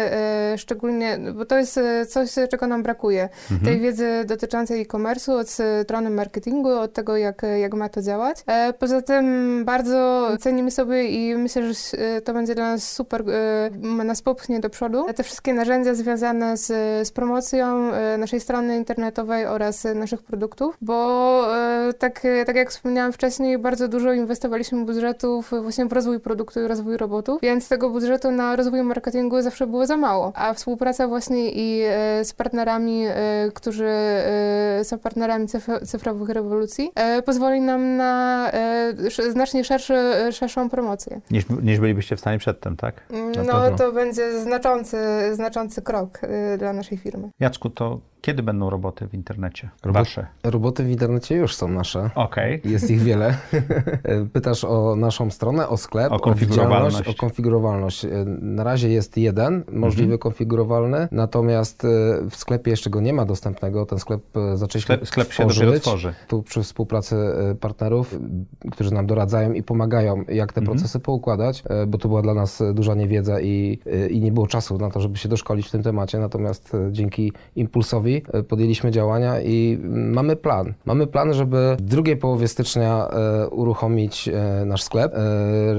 szczególnie, 0.57 1.19
bo 1.35 1.45
to 1.45 1.59
jest 1.59 1.81
coś, 2.09 2.31
czego 2.51 2.67
nam 2.67 2.83
brakuje. 2.83 3.29
Mhm. 3.51 3.61
Tej 3.65 3.81
wiedzy 3.81 4.25
dotyczącej 4.27 4.83
e-commerce'u, 4.83 5.33
od 5.33 5.49
strony 5.85 6.11
marketingu, 6.11 6.69
od 6.69 6.93
tego, 6.93 7.17
jak, 7.17 7.43
jak 7.61 7.75
ma 7.75 7.89
to 7.89 8.02
działać. 8.03 8.45
Poza 8.79 9.03
tym 9.03 9.65
bardzo 9.65 10.29
cenimy 10.41 10.71
sobie 10.71 11.05
i 11.05 11.37
myślę, 11.37 11.75
że 11.75 11.99
e, 11.99 12.21
to 12.21 12.33
będzie 12.33 12.55
dla 12.55 12.65
nas 12.65 12.93
super, 12.93 13.25
e, 13.31 13.71
nas 14.05 14.23
popchnie 14.23 14.61
do 14.61 14.71
przodu. 14.71 15.05
Te 15.17 15.23
wszystkie 15.23 15.55
narzędzia 15.55 15.95
związane 15.95 16.57
z, 16.57 16.67
z 17.09 17.13
promocją 17.13 17.93
e, 17.93 18.19
naszej 18.19 18.41
strony 18.41 18.77
internetowej 18.77 19.47
oraz 19.47 19.87
naszych 19.95 20.23
produktów, 20.23 20.77
bo 20.81 21.13
tak, 21.99 22.21
tak 22.47 22.57
jak 22.57 22.71
wspomniałam 22.71 23.13
wcześniej, 23.13 23.59
bardzo 23.59 23.89
dużo 23.89 24.13
inwestowaliśmy 24.13 24.85
budżetów 24.85 25.53
właśnie 25.63 25.87
w 25.87 25.93
rozwój 25.93 26.21
produktu 26.21 26.61
i 26.61 26.67
rozwój 26.67 26.97
robotów, 26.97 27.41
więc 27.43 27.69
tego 27.69 27.91
budżetu 27.91 28.31
na 28.31 28.57
rozwój 28.57 28.83
marketingu 28.83 29.43
zawsze 29.43 29.67
było 29.67 29.87
za 29.87 29.97
mało. 29.97 30.33
A 30.35 30.55
współpraca 30.55 31.09
właśnie 31.09 31.51
i 31.53 31.83
z 32.23 32.33
partnerami, 32.33 33.05
którzy 33.55 33.91
są 34.83 34.99
partnerami 34.99 35.47
cyfrowych 35.87 36.29
rewolucji, 36.29 36.93
pozwoli 37.25 37.61
nam 37.61 37.92
na 37.97 38.51
znacznie 39.31 39.65
szerszy, 39.65 39.95
szerszą 40.33 40.71
promocję. 40.71 41.21
Niż, 41.31 41.45
niż 41.63 41.81
bylibyście 41.81 42.17
w 42.17 42.21
stanie 42.21 42.39
przedtem, 42.39 42.77
tak? 42.77 43.03
no 43.47 43.61
pewno. 43.61 43.79
to 43.79 43.93
będzie 43.93 44.41
znaczący, 44.41 44.97
znaczący 45.35 45.83
krok 45.83 46.21
y, 46.55 46.59
dla 46.59 46.73
naszej 46.73 46.99
firmy. 46.99 47.31
Jacku, 47.41 47.71
to 47.71 48.01
kiedy 48.23 48.43
będą 48.43 48.71
roboty 48.71 49.09
w 49.09 49.15
internecie? 49.15 49.71
Robo 49.83 49.99
Wasze? 49.99 50.27
Roboty 50.45 50.85
w 50.85 50.91
internecie 50.91 51.37
już 51.37 51.57
są 51.57 51.69
nasze. 51.69 52.11
Okej. 52.15 52.59
Okay. 52.61 52.73
Jest 52.73 52.91
ich 52.91 53.03
wiele. 53.03 53.35
Pytasz 54.33 54.65
o 54.65 54.97
naszą 54.97 55.31
stronę, 55.31 55.69
o 55.69 55.77
sklep, 55.77 56.13
o 56.13 56.21
konfigurowalność. 56.21 57.09
O, 57.09 57.15
konfigurowalność. 57.15 58.07
Na 58.41 58.65
razie 58.65 58.89
jest 58.89 59.17
jeden 59.17 59.65
możliwy 59.73 60.03
mhm. 60.13 60.19
konfigurowalny, 60.19 61.09
natomiast 61.11 61.85
e, 61.85 61.89
w 62.31 62.37
sklepie 62.37 62.71
jeszcze 62.71 62.91
go 62.91 63.01
nie 63.01 63.13
ma 63.13 63.25
dostępnego. 63.25 63.87
Ten 63.87 63.99
sklep 63.99 64.37
e, 64.37 64.57
zaczęliśmy 64.57 64.95
Sklep, 64.95 65.09
sklep 65.09 65.33
się 65.33 65.47
dopiero 65.47 65.81
tworzy. 65.81 66.15
Tu 66.29 66.43
przy 66.43 66.63
współpracy 66.63 67.17
e, 67.17 67.55
partnerów, 67.83 68.19
którzy 68.71 68.95
nam 68.95 69.07
doradzają 69.07 69.53
i 69.53 69.63
pomagają, 69.63 70.17
jak 70.29 70.53
te 70.53 70.61
mhm. 70.61 70.65
procesy 70.65 71.01
poukładać, 71.01 71.65
bo 71.87 71.99
to 71.99 72.09
była 72.09 72.23
dla 72.23 72.35
nas 72.35 72.63
duża 72.75 72.95
niewiedza 72.95 73.41
i, 73.41 73.79
i 74.11 74.21
nie 74.21 74.33
było 74.33 74.47
czasu 74.47 74.79
na 74.79 74.91
to, 74.91 75.01
żeby 75.01 75.17
się 75.17 75.29
doszkolić 75.29 75.69
w 75.69 75.71
tym 75.71 75.83
temacie. 75.83 76.19
Natomiast 76.19 76.73
dzięki 76.91 77.33
impulsowi 77.57 78.23
E, 78.33 78.43
podjęliśmy 78.43 78.91
działania 78.91 79.41
i 79.41 79.79
mamy 79.89 80.37
plan. 80.37 80.75
Mamy 80.85 81.07
plan, 81.07 81.35
żeby 81.35 81.77
w 81.79 81.83
drugiej 81.83 82.17
połowie 82.17 82.49
stycznia 82.49 83.09
e, 83.09 83.49
uruchomić 83.49 84.29
e, 84.29 84.65
nasz 84.67 84.83
sklep. 84.83 85.13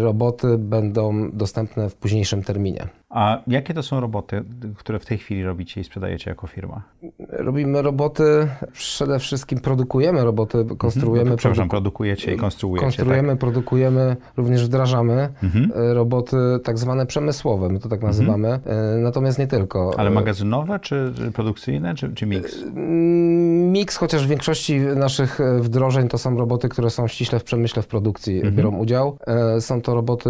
Roboty 0.01 0.57
będą 0.57 1.31
dostępne 1.31 1.89
w 1.89 1.95
późniejszym 1.95 2.43
terminie. 2.43 2.88
A 3.13 3.41
jakie 3.48 3.74
to 3.74 3.84
są 3.84 4.00
roboty, 4.00 4.43
które 4.77 5.00
w 5.00 5.05
tej 5.05 5.17
chwili 5.17 5.43
robicie 5.43 5.82
i 5.82 5.84
sprzedajecie 5.84 6.29
jako 6.29 6.48
firma? 6.48 6.82
Robimy 7.29 7.82
roboty, 7.82 8.48
przede 8.72 9.20
wszystkim 9.20 9.60
produkujemy 9.60 10.24
roboty, 10.24 10.58
mhm. 10.58 10.77
konstruujemy. 10.77 11.22
Mhm, 11.22 11.38
przepraszam, 11.38 11.70
produkujecie 11.70 12.34
i 12.34 12.38
konstruujecie. 12.38 12.86
Konstruujemy, 12.86 13.29
tak? 13.29 13.38
produkujemy, 13.38 14.15
również 14.38 14.65
wdrażamy 14.65 15.29
mhm. 15.43 15.72
E, 15.75 15.93
roboty 15.93 16.38
tak 16.63 16.77
zwane 16.77 17.05
przemysłowe, 17.05 17.70
my 17.70 17.79
to 17.79 17.89
tak 17.89 18.00
mhm. 18.00 18.08
nazywamy, 18.08 18.48
mhm. 18.48 19.03
natomiast 19.03 19.39
nie 19.39 19.48
tylko. 19.48 19.91
Ale 19.98 20.10
magazynowe, 20.10 20.79
czy 20.79 21.13
produkcyjne, 21.34 21.96
czy, 21.96 22.13
czy 22.13 22.25
mix? 22.25 22.63
Miks, 23.72 23.98
chociaż 23.98 24.25
w 24.25 24.29
większości 24.29 24.79
naszych 24.79 25.39
wdrożeń 25.60 26.08
to 26.08 26.17
są 26.17 26.38
roboty, 26.38 26.70
które 26.70 26.89
są 26.89 27.08
ściśle 27.08 27.39
w 27.39 27.43
przemyśle, 27.43 27.82
w 27.82 27.88
produkcji 27.88 28.36
mhm. 28.36 28.55
biorą 28.55 28.77
udział. 28.77 29.17
Są 29.60 29.82
to 29.82 29.96
roboty 29.96 30.29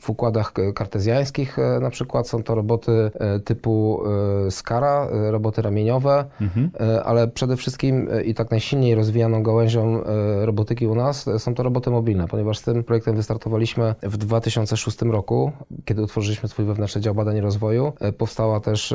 w 0.00 0.10
układach 0.10 0.52
kartezjańskich, 0.74 1.35
E, 1.38 1.80
na 1.80 1.90
przykład 1.90 2.28
są 2.28 2.42
to 2.42 2.54
roboty 2.54 3.10
e, 3.14 3.40
typu 3.40 4.02
e, 4.46 4.50
Skara, 4.50 5.08
roboty 5.30 5.62
ramieniowe, 5.62 6.24
mhm. 6.40 6.70
ale 7.04 7.28
przede 7.28 7.56
wszystkim 7.56 8.08
i 8.24 8.34
tak 8.34 8.50
najsilniej 8.50 8.94
rozwijaną 8.94 9.42
gałęzią 9.42 10.00
robotyki 10.42 10.86
u 10.86 10.94
nas 10.94 11.26
są 11.38 11.54
to 11.54 11.62
roboty 11.62 11.90
mobilne, 11.90 12.28
ponieważ 12.28 12.58
z 12.58 12.62
tym 12.62 12.84
projektem 12.84 13.16
wystartowaliśmy 13.16 13.94
w 14.02 14.16
2006 14.16 15.02
roku, 15.02 15.52
kiedy 15.84 16.02
utworzyliśmy 16.02 16.48
swój 16.48 16.64
wewnętrzny 16.64 17.00
dział 17.00 17.14
badań 17.14 17.36
i 17.36 17.40
rozwoju. 17.40 17.92
Powstała 18.18 18.60
też 18.60 18.94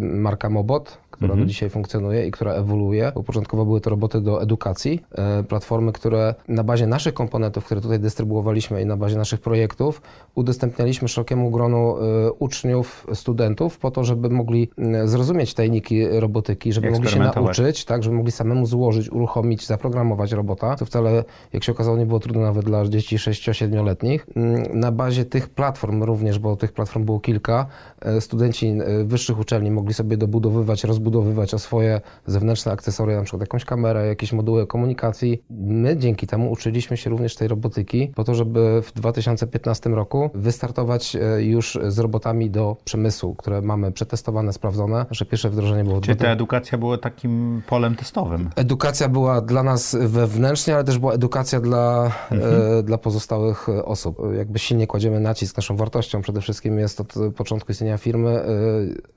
marka 0.00 0.50
Mobot, 0.50 0.98
która 1.12 1.32
mhm. 1.32 1.40
do 1.40 1.48
dzisiaj 1.48 1.70
funkcjonuje 1.70 2.26
i 2.26 2.30
która 2.30 2.52
ewoluuje. 2.52 3.12
Bo 3.14 3.22
początkowo 3.22 3.64
były 3.64 3.80
to 3.80 3.90
roboty 3.90 4.20
do 4.20 4.42
edukacji, 4.42 5.00
e, 5.12 5.42
platformy, 5.42 5.92
które 5.92 6.34
na 6.48 6.64
bazie 6.64 6.86
naszych 6.86 7.14
komponentów, 7.14 7.64
które 7.64 7.80
tutaj 7.80 8.00
dystrybuowaliśmy 8.00 8.82
i 8.82 8.86
na 8.86 8.96
bazie 8.96 9.16
naszych 9.16 9.40
projektów, 9.40 10.02
udostępnialiśmy 10.34 11.08
szerokiemu 11.08 11.50
gronu 11.50 11.96
e, 11.96 12.32
uczniów, 12.32 13.06
studentów 13.14 13.78
po 13.78 13.90
to, 13.90 14.04
żeby 14.04 14.30
mogli 14.30 14.70
zrozumieć 15.04 15.54
tajniki 15.54 16.08
robotyki, 16.08 16.72
żeby 16.72 16.90
mogli 16.90 17.08
się 17.08 17.18
nauczyć, 17.18 17.84
tak, 17.84 18.02
żeby 18.02 18.16
mogli 18.16 18.32
samemu 18.32 18.66
złożyć, 18.66 19.12
uruchomić, 19.12 19.66
zaprogramować 19.66 20.32
robota, 20.32 20.76
co 20.76 20.84
wcale, 20.84 21.24
jak 21.52 21.64
się 21.64 21.72
okazało, 21.72 21.96
nie 21.96 22.06
było 22.06 22.20
trudne 22.20 22.42
nawet 22.42 22.64
dla 22.64 22.88
dzieci 22.88 23.16
6-7-letnich. 23.16 24.26
Na 24.74 24.92
bazie 24.92 25.24
tych 25.24 25.48
platform 25.48 26.02
również, 26.02 26.38
bo 26.38 26.56
tych 26.56 26.72
platform 26.72 27.04
było 27.04 27.20
kilka, 27.20 27.66
e, 28.00 28.20
studenci 28.20 28.74
wyższych 29.04 29.38
uczelni 29.38 29.70
mogli 29.70 29.94
sobie 29.94 30.16
dobudowywać, 30.16 30.84
rozbudowywać 30.84 31.01
rozbudowywać 31.02 31.54
o 31.54 31.58
swoje 31.58 32.00
zewnętrzne 32.26 32.72
akcesoria, 32.72 33.16
na 33.16 33.22
przykład 33.22 33.40
jakąś 33.40 33.64
kamerę, 33.64 34.06
jakieś 34.06 34.32
moduły 34.32 34.66
komunikacji. 34.66 35.42
My 35.50 35.96
dzięki 35.96 36.26
temu 36.26 36.50
uczyliśmy 36.50 36.96
się 36.96 37.10
również 37.10 37.36
tej 37.36 37.48
robotyki 37.48 38.12
po 38.14 38.24
to, 38.24 38.34
żeby 38.34 38.82
w 38.82 38.92
2015 38.92 39.90
roku 39.90 40.30
wystartować 40.34 41.16
e, 41.16 41.42
już 41.42 41.78
z 41.88 41.98
robotami 41.98 42.50
do 42.50 42.76
przemysłu, 42.84 43.34
które 43.34 43.62
mamy 43.62 43.92
przetestowane, 43.92 44.52
sprawdzone. 44.52 45.06
Nasze 45.10 45.24
pierwsze 45.24 45.50
wdrożenie 45.50 45.84
było... 45.84 46.00
Czyli 46.00 46.16
ta 46.16 46.28
edukacja 46.28 46.78
była 46.78 46.98
takim 46.98 47.62
polem 47.68 47.94
testowym? 47.94 48.50
Edukacja 48.56 49.08
była 49.08 49.40
dla 49.40 49.62
nas 49.62 49.96
wewnętrznie, 50.00 50.74
ale 50.74 50.84
też 50.84 50.98
była 50.98 51.12
edukacja 51.12 51.60
dla, 51.60 52.12
e, 52.30 52.34
mhm. 52.34 52.78
e, 52.78 52.82
dla 52.82 52.98
pozostałych 52.98 53.68
osób. 53.68 54.18
Jakby 54.36 54.58
silnie 54.58 54.86
kładziemy 54.86 55.20
nacisk, 55.20 55.56
naszą 55.56 55.76
wartością 55.76 56.22
przede 56.22 56.40
wszystkim 56.40 56.78
jest 56.78 57.00
od 57.00 57.14
początku 57.36 57.72
istnienia 57.72 57.98
firmy 57.98 58.30
e, 58.30 58.44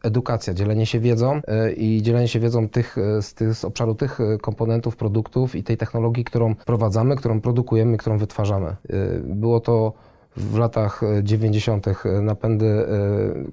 edukacja, 0.03 0.53
dzielenie 0.53 0.85
się 0.85 0.99
wiedzą 0.99 1.41
i 1.77 2.01
dzielenie 2.01 2.27
się 2.27 2.39
wiedzą 2.39 2.69
tych, 2.69 2.97
e, 2.97 3.21
z, 3.21 3.33
tych, 3.33 3.53
z 3.53 3.65
obszaru 3.65 3.95
tych 3.95 4.19
e, 4.19 4.37
komponentów, 4.37 4.95
produktów 4.95 5.55
i 5.55 5.63
tej 5.63 5.77
technologii, 5.77 6.23
którą 6.23 6.55
wprowadzamy, 6.55 7.15
którą 7.15 7.41
produkujemy, 7.41 7.97
którą 7.97 8.17
wytwarzamy. 8.17 8.67
E, 8.67 8.75
było 9.19 9.59
to 9.59 9.93
w 10.37 10.57
latach 10.57 11.01
90. 11.23 11.87
E, 11.87 11.95
napędy 12.21 12.65
e, 12.65 12.87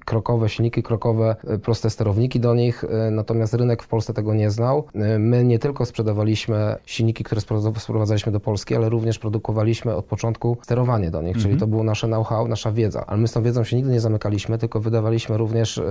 krokowe, 0.04 0.48
silniki 0.48 0.82
krokowe, 0.82 1.36
e, 1.46 1.58
proste 1.58 1.90
sterowniki 1.90 2.40
do 2.40 2.54
nich, 2.54 2.84
natomiast 3.10 3.54
rynek 3.54 3.82
w 3.82 3.88
Polsce 3.88 4.14
tego 4.14 4.34
nie 4.34 4.50
znał. 4.50 4.84
My 5.18 5.44
nie 5.44 5.58
tylko 5.58 5.84
sprzedawaliśmy 5.84 6.76
silniki, 6.86 7.24
które 7.24 7.40
sprowadzaliśmy 7.78 8.32
do 8.32 8.40
Polski, 8.40 8.76
ale 8.76 8.88
również 8.88 9.18
produkowaliśmy 9.18 9.94
od 9.94 10.04
początku 10.04 10.56
sterowanie 10.62 11.10
do 11.10 11.22
nich, 11.22 11.36
mhm. 11.36 11.42
czyli 11.42 11.60
to 11.60 11.66
było 11.66 11.82
nasze 11.84 12.06
know-how, 12.06 12.48
nasza 12.48 12.72
wiedza. 12.72 13.04
Ale 13.06 13.20
my 13.20 13.28
z 13.28 13.32
tą 13.32 13.42
wiedzą 13.42 13.64
się 13.64 13.76
nigdy 13.76 13.92
nie 13.92 14.00
zamykaliśmy, 14.00 14.58
tylko 14.58 14.80
wydawaliśmy 14.80 15.36
również 15.36 15.82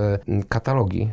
katalogi 0.48 1.10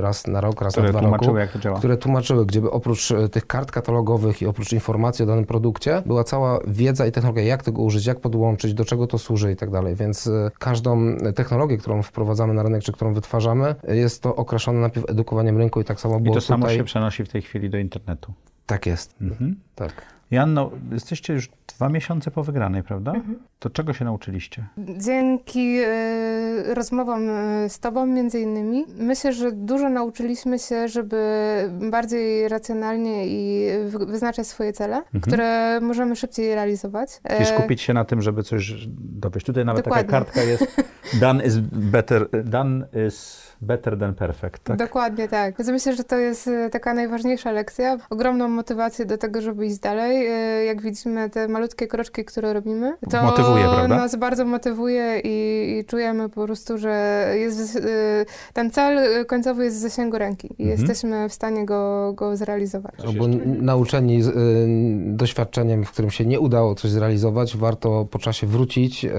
raz 0.00 0.26
na 0.26 0.40
rok, 0.40 0.60
raz 0.60 0.72
które 0.72 0.92
na 0.92 1.00
dwa 1.00 1.16
roku, 1.16 1.36
jak 1.36 1.52
to 1.52 1.58
działa. 1.58 1.78
które 1.78 1.96
tłumaczyły, 1.96 2.46
gdzie 2.46 2.70
oprócz 2.70 3.12
tych 3.32 3.46
kart 3.46 3.70
katalogowych 3.70 4.42
i 4.42 4.46
oprócz 4.46 4.72
informacji 4.72 5.22
o 5.22 5.26
danym 5.26 5.44
produkcie 5.44 6.02
była 6.06 6.24
cała 6.24 6.58
wiedza 6.66 7.06
i 7.06 7.12
technologia, 7.12 7.44
jak 7.44 7.62
tego 7.62 7.82
użyć, 7.82 8.06
jak 8.06 8.20
podłączyć, 8.20 8.74
do 8.74 8.84
czego 8.84 9.06
to 9.06 9.13
to 9.14 9.18
służy 9.18 9.52
i 9.52 9.56
tak 9.56 9.70
dalej. 9.70 9.94
Więc 9.94 10.26
y, 10.26 10.50
każdą 10.58 11.16
technologię, 11.34 11.78
którą 11.78 12.02
wprowadzamy 12.02 12.54
na 12.54 12.62
rynek, 12.62 12.82
czy 12.82 12.92
którą 12.92 13.14
wytwarzamy, 13.14 13.74
jest 13.88 14.22
to 14.22 14.36
okraszone 14.36 14.80
najpierw 14.80 15.10
edukowaniem 15.10 15.58
rynku 15.58 15.80
i 15.80 15.84
tak 15.84 16.00
samo 16.00 16.20
było 16.20 16.34
I 16.34 16.40
to 16.40 16.40
tutaj. 16.40 16.60
samo 16.60 16.70
się 16.70 16.84
przenosi 16.84 17.24
w 17.24 17.28
tej 17.28 17.42
chwili 17.42 17.70
do 17.70 17.78
internetu. 17.78 18.34
Tak 18.66 18.86
jest. 18.86 19.14
Mhm. 19.20 19.56
Tak. 19.74 19.92
Janno, 20.30 20.70
jesteście 20.92 21.32
już 21.32 21.48
dwa 21.66 21.88
miesiące 21.88 22.30
po 22.30 22.42
wygranej, 22.42 22.82
prawda? 22.82 23.12
Mhm. 23.12 23.38
To 23.58 23.70
czego 23.70 23.92
się 23.92 24.04
nauczyliście? 24.04 24.66
Dzięki 24.78 25.80
y, 25.80 26.74
rozmowom 26.74 27.28
e, 27.30 27.68
z 27.68 27.78
Tobą 27.78 28.06
między 28.06 28.40
innymi, 28.40 28.84
myślę, 28.98 29.32
że 29.32 29.52
dużo 29.52 29.88
nauczyliśmy 29.88 30.58
się, 30.58 30.88
żeby 30.88 31.16
bardziej 31.90 32.48
racjonalnie 32.48 33.26
i 33.26 33.68
wyznaczać 34.06 34.46
swoje 34.46 34.72
cele, 34.72 34.96
mhm. 34.96 35.20
które 35.20 35.80
możemy 35.80 36.16
szybciej 36.16 36.54
realizować. 36.54 37.20
Czyli 37.28 37.46
skupić 37.46 37.82
się 37.82 37.94
na 37.94 38.04
tym, 38.04 38.22
żeby 38.22 38.42
coś 38.42 38.86
dowieść. 38.98 39.46
Tutaj 39.46 39.64
nawet 39.64 39.84
Dokładnie. 39.84 40.12
taka 40.12 40.24
kartka 40.24 40.42
jest 40.42 40.82
done 41.20 41.46
is 41.46 41.58
better, 41.72 42.28
done 42.44 42.86
is 43.08 43.44
better 43.60 43.98
than 43.98 44.14
perfect. 44.14 44.64
Tak? 44.64 44.76
Dokładnie 44.76 45.28
tak. 45.28 45.58
Więc 45.58 45.70
myślę, 45.70 45.96
że 45.96 46.04
to 46.04 46.16
jest 46.16 46.50
taka 46.72 46.94
najważniejsza 46.94 47.52
lekcja. 47.52 47.96
Ogromną 48.10 48.48
motywację 48.48 49.06
do 49.06 49.18
tego, 49.18 49.40
żeby 49.40 49.66
iść 49.66 49.78
dalej. 49.78 50.23
Jak 50.66 50.82
widzimy 50.82 51.30
te 51.30 51.48
malutkie 51.48 51.86
kroczki, 51.86 52.24
które 52.24 52.52
robimy, 52.52 52.96
to 53.10 53.22
motywuje, 53.22 53.64
prawda? 53.64 53.96
nas 53.96 54.16
bardzo 54.16 54.44
motywuje 54.44 55.20
i, 55.24 55.78
i 55.78 55.84
czujemy 55.84 56.28
po 56.28 56.44
prostu, 56.44 56.78
że 56.78 57.26
jest, 57.38 57.76
y, 57.76 57.80
ten 58.52 58.70
cel 58.70 59.26
końcowy 59.26 59.64
jest 59.64 59.76
w 59.76 59.80
zasięgu 59.80 60.18
ręki 60.18 60.46
i 60.58 60.62
mhm. 60.62 60.78
jesteśmy 60.78 61.28
w 61.28 61.32
stanie 61.32 61.66
go, 61.66 62.12
go 62.12 62.36
zrealizować. 62.36 62.94
Bo 63.18 63.28
nauczeni 63.44 64.22
y, 64.22 64.26
doświadczeniem, 65.16 65.84
w 65.84 65.90
którym 65.90 66.10
się 66.10 66.26
nie 66.26 66.40
udało 66.40 66.74
coś 66.74 66.90
zrealizować, 66.90 67.56
warto 67.56 68.06
po 68.10 68.18
czasie 68.18 68.46
wrócić, 68.46 69.04
y, 69.04 69.10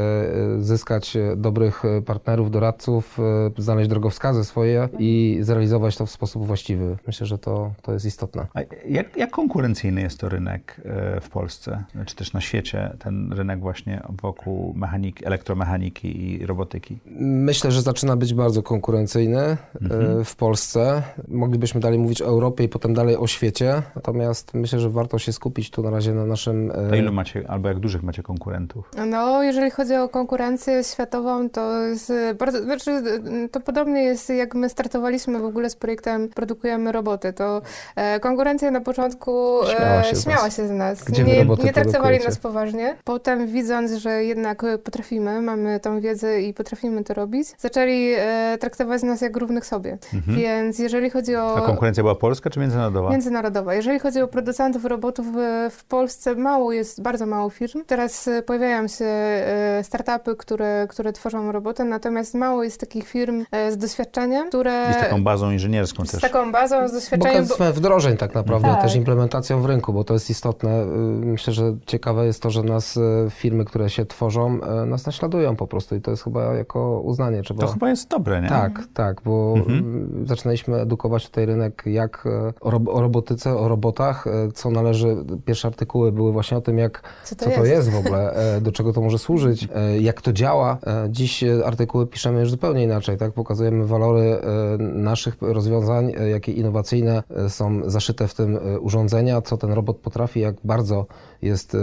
zyskać 0.60 1.18
dobrych 1.38 1.84
partnerów, 2.06 2.52
doradców, 2.52 3.18
znaleźć 3.58 3.90
drogowskazy 3.90 4.46
swoje 4.46 4.90
i 5.00 5.38
zrealizować 5.42 5.98
to 5.98 6.06
w 6.06 6.12
sposób 6.12 6.46
właściwy. 6.48 6.98
Myślę, 7.08 7.26
że 7.26 7.38
to, 7.38 7.72
to 7.82 7.94
jest 7.94 8.06
istotne. 8.06 8.48
A 8.54 8.60
jak, 8.88 9.18
jak 9.18 9.32
konkurencyjny 9.32 10.02
jest 10.02 10.20
to 10.20 10.30
rynek 10.30 10.82
w 11.22 11.30
Polsce? 11.30 11.84
czy 12.06 12.16
też 12.16 12.34
na 12.34 12.42
świecie 12.42 12.94
ten 13.00 13.34
rynek 13.34 13.60
właśnie 13.60 14.02
wokół 14.22 14.74
mechaniki, 14.74 15.26
elektromechaniki 15.26 16.32
i 16.32 16.46
robotyki? 16.46 17.00
Myślę, 17.20 17.72
że 17.72 17.82
zaczyna 17.82 18.16
być 18.16 18.34
bardzo 18.34 18.64
konkurencyjny 18.64 19.40
e, 19.42 19.58
mhm. 19.82 20.26
w 20.26 20.36
Polsce. 20.36 21.04
Moglibyśmy 21.28 21.82
dalej 21.82 22.00
mówić 22.00 22.22
o 22.22 22.26
Europie 22.26 22.64
i 22.64 22.70
potem 22.70 22.94
dalej 22.94 23.18
o 23.18 23.28
świecie, 23.28 23.82
natomiast 23.96 24.54
myślę, 24.54 24.80
że 24.80 24.90
warto 24.90 25.20
się 25.20 25.34
skupić 25.34 25.70
tu 25.70 25.84
na 25.84 25.90
razie 25.90 26.14
na 26.14 26.26
naszym... 26.26 26.72
E, 26.72 26.90
to 26.90 26.96
ilu 26.96 27.14
macie, 27.14 27.46
albo 27.48 27.68
jak 27.68 27.80
dużych 27.80 28.04
macie 28.04 28.24
konkurentów? 28.24 28.92
No, 29.08 29.44
jeżeli 29.44 29.72
chodzi 29.72 29.96
o 29.96 30.10
konkurencję 30.10 30.84
światową, 30.84 31.50
to 31.50 31.82
jest 31.82 32.14
bardzo, 32.40 32.64
znaczy 32.64 33.04
to 33.52 33.60
podobnie 33.60 34.04
jest 34.04 34.30
jak 34.30 34.56
my 34.56 34.70
startowaliśmy 34.70 35.40
w 35.40 35.46
ogóle 35.46 35.70
z 35.70 35.76
projektem 35.76 36.30
Produkujemy 36.30 36.92
Roboty, 36.92 37.34
to 37.34 37.62
e, 37.96 38.20
konkurencja 38.20 38.72
na 38.72 38.82
początku 38.82 39.60
śmiała 39.76 40.04
się, 40.04 40.16
śmiała 40.16 40.50
się 40.50 40.68
z 40.68 40.72
nas. 40.76 41.04
Gdzie 41.04 41.24
nie, 41.24 41.46
nie 41.64 41.74
traktowali 41.74 42.20
nas 42.20 42.38
poważnie. 42.38 42.96
Potem 43.04 43.48
widząc, 43.48 43.92
że 43.92 44.24
jednak 44.24 44.66
potrafimy, 44.84 45.42
mamy 45.42 45.80
tą 45.80 46.02
wiedzę 46.02 46.42
i 46.42 46.54
potrafimy 46.54 47.04
to 47.04 47.14
robić, 47.14 47.48
zaczęli 47.58 48.14
e, 48.18 48.58
traktować 48.60 49.04
nas 49.04 49.22
jak 49.22 49.38
równych 49.38 49.66
sobie. 49.66 49.98
Mhm. 50.14 50.38
Więc 50.38 50.80
jeżeli 50.80 51.10
chodzi 51.10 51.36
o... 51.36 51.58
A 51.58 51.62
konkurencja 51.62 52.04
była 52.04 52.16
polska 52.16 52.50
czy 52.50 52.60
międzynarodowa? 52.60 53.10
Międzynarodowa. 53.10 53.76
Jeżeli 53.76 54.00
chodzi 54.00 54.22
o 54.22 54.28
producentów 54.28 54.86
robotów 54.86 55.26
w, 55.34 55.70
w 55.72 55.84
Polsce, 55.84 56.36
mało 56.36 56.72
jest, 56.72 57.02
bardzo 57.02 57.26
mało 57.26 57.50
firm. 57.50 57.84
Teraz 57.88 58.28
e, 58.28 58.42
pojawiają 58.42 58.88
się 58.88 59.06
e, 59.06 59.82
startupy, 59.84 60.36
które, 60.36 60.88
które 60.90 61.14
tworzą 61.14 61.52
roboty, 61.52 61.84
natomiast 61.84 62.34
mało 62.34 62.64
jest 62.64 62.80
takich 62.80 63.08
firm 63.08 63.46
e, 63.52 63.72
z 63.72 63.78
doświadczeniem, 63.78 64.48
które... 64.48 64.88
I 64.92 64.94
z 64.94 64.98
taką 64.98 65.24
bazą 65.24 65.52
inżynierską 65.52 66.06
z 66.06 66.12
też. 66.12 66.20
Z 66.20 66.24
taką 66.24 66.52
bazą, 66.52 66.88
z 66.88 66.92
doświadczeniem. 66.92 67.46
Bo 67.60 67.74
wdrożeń 67.74 68.18
tak 68.18 68.36
naprawdę, 68.36 68.68
tak. 68.68 68.82
też 68.82 68.96
implementacją 68.96 69.62
w 69.62 69.66
rynku, 69.66 69.94
bo 69.94 70.04
to 70.04 70.14
jest 70.14 70.30
istotne. 70.30 70.65
Y, 70.70 71.26
myślę, 71.26 71.54
że 71.54 71.76
ciekawe 71.86 72.26
jest 72.26 72.42
to, 72.42 72.50
że 72.50 72.64
nas 72.64 73.00
firmy, 73.30 73.66
które 73.66 73.90
się 73.90 74.06
tworzą, 74.06 74.60
nas 74.88 75.06
naśladują 75.06 75.56
po 75.56 75.68
prostu 75.68 75.96
i 75.96 76.02
to 76.02 76.12
jest 76.12 76.24
chyba 76.24 76.54
jako 76.54 77.02
uznanie. 77.02 77.42
Trzeba... 77.42 77.62
To 77.62 77.74
chyba 77.74 77.90
jest 77.90 78.10
dobre, 78.10 78.42
nie? 78.42 78.50
Tak, 78.50 78.84
tak, 78.94 79.22
bo 79.26 79.54
mhm. 79.58 80.26
zaczynaliśmy 80.26 80.76
edukować 80.82 81.26
tutaj 81.26 81.46
rynek 81.46 81.84
jak 81.86 82.28
o, 82.62 82.92
o 82.92 83.02
robotyce, 83.02 83.58
o 83.58 83.68
robotach, 83.68 84.26
co 84.54 84.72
należy, 84.72 85.18
pierwsze 85.46 85.68
artykuły 85.68 86.12
były 86.12 86.32
właśnie 86.32 86.58
o 86.58 86.62
tym, 86.62 86.78
jak, 86.78 87.02
co 87.24 87.36
to, 87.36 87.46
co 87.46 87.52
to 87.52 87.66
jest? 87.66 87.72
jest 87.72 87.90
w 87.90 87.96
ogóle, 87.96 88.36
do 88.62 88.72
czego 88.72 88.94
to 88.94 89.02
może 89.02 89.20
służyć, 89.20 89.68
jak 90.00 90.22
to 90.22 90.34
działa. 90.34 90.78
Dziś 91.10 91.44
artykuły 91.66 92.08
piszemy 92.08 92.40
już 92.40 92.52
zupełnie 92.52 92.84
inaczej, 92.84 93.18
tak? 93.18 93.32
Pokazujemy 93.32 93.86
walory 93.86 94.22
e, 94.22 94.78
naszych 94.78 95.38
rozwiązań, 95.42 96.12
e, 96.18 96.30
jakie 96.30 96.52
innowacyjne 96.52 97.24
e, 97.30 97.50
są 97.50 97.90
zaszyte 97.90 98.28
w 98.28 98.34
tym 98.34 98.60
urządzenia, 98.82 99.42
co 99.42 99.58
ten 99.58 99.72
robot 99.72 99.98
potrafi, 99.98 100.40
jak 100.40 100.55
bardzo 100.64 101.06
jest 101.46 101.78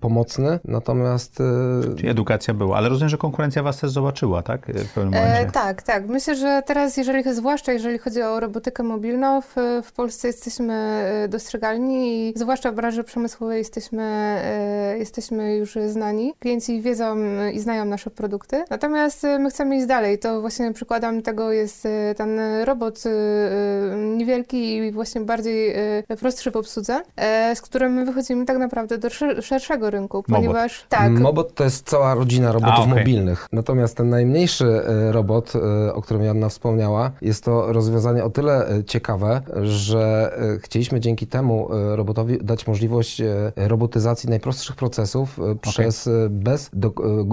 pomocny. 0.00 0.58
Natomiast. 0.64 1.38
Czyli 1.96 2.08
edukacja 2.08 2.54
była, 2.54 2.76
ale 2.76 2.88
rozumiem, 2.88 3.08
że 3.08 3.18
konkurencja 3.18 3.62
was 3.62 3.78
też 3.78 3.90
zobaczyła, 3.90 4.42
tak? 4.42 4.66
W 4.66 4.92
pewnym 4.92 5.14
momencie. 5.14 5.40
E, 5.40 5.50
tak, 5.50 5.82
tak. 5.82 6.08
Myślę, 6.08 6.36
że 6.36 6.62
teraz, 6.66 6.96
jeżeli, 6.96 7.34
zwłaszcza 7.34 7.72
jeżeli 7.72 7.98
chodzi 7.98 8.22
o 8.22 8.40
robotykę 8.40 8.82
mobilną, 8.82 9.40
w, 9.40 9.54
w 9.84 9.92
Polsce 9.92 10.28
jesteśmy 10.28 11.04
dostrzegalni 11.28 12.28
i 12.28 12.32
zwłaszcza 12.36 12.72
w 12.72 12.74
branży 12.74 13.04
przemysłowej 13.04 13.58
jesteśmy, 13.58 14.38
jesteśmy 14.98 15.56
już 15.56 15.78
znani. 15.86 16.34
Klienci 16.38 16.82
wiedzą 16.82 17.16
i 17.52 17.60
znają 17.60 17.84
nasze 17.84 18.10
produkty. 18.10 18.64
Natomiast 18.70 19.22
my 19.38 19.50
chcemy 19.50 19.76
iść 19.76 19.86
dalej. 19.86 20.18
To 20.18 20.40
właśnie 20.40 20.72
przykładem 20.72 21.22
tego 21.22 21.52
jest 21.52 21.88
ten 22.16 22.40
robot 22.64 23.02
niewielki 24.16 24.76
i 24.76 24.92
właśnie 24.92 25.20
bardziej 25.20 25.74
prostszy 26.20 26.50
w 26.50 26.56
obsłudze, 26.56 27.00
e, 27.16 27.56
z 27.56 27.60
którym 27.60 27.92
my 27.92 28.04
wychodzimy 28.04 28.44
tak 28.44 28.58
naprawdę 28.58 28.73
do 28.98 29.10
szerszego 29.42 29.90
rynku, 29.90 30.22
ponieważ 30.22 30.78
Mobot. 30.78 30.88
tak. 30.88 31.12
Mobot 31.12 31.54
to 31.54 31.64
jest 31.64 31.88
cała 31.88 32.14
rodzina 32.14 32.52
robotów 32.52 32.78
A, 32.78 32.82
okay. 32.82 32.98
mobilnych. 32.98 33.48
Natomiast 33.52 33.96
ten 33.96 34.08
najmniejszy 34.08 34.82
robot, 35.10 35.52
o 35.94 36.02
którym 36.02 36.22
Janna 36.22 36.48
wspomniała, 36.48 37.10
jest 37.22 37.44
to 37.44 37.72
rozwiązanie 37.72 38.24
o 38.24 38.30
tyle 38.30 38.66
ciekawe, 38.86 39.42
że 39.62 40.32
chcieliśmy 40.62 41.00
dzięki 41.00 41.26
temu 41.26 41.68
robotowi 41.94 42.38
dać 42.38 42.66
możliwość 42.66 43.22
robotyzacji 43.56 44.30
najprostszych 44.30 44.76
procesów 44.76 45.38
okay. 45.38 45.56
przez 45.56 46.10
bez 46.30 46.70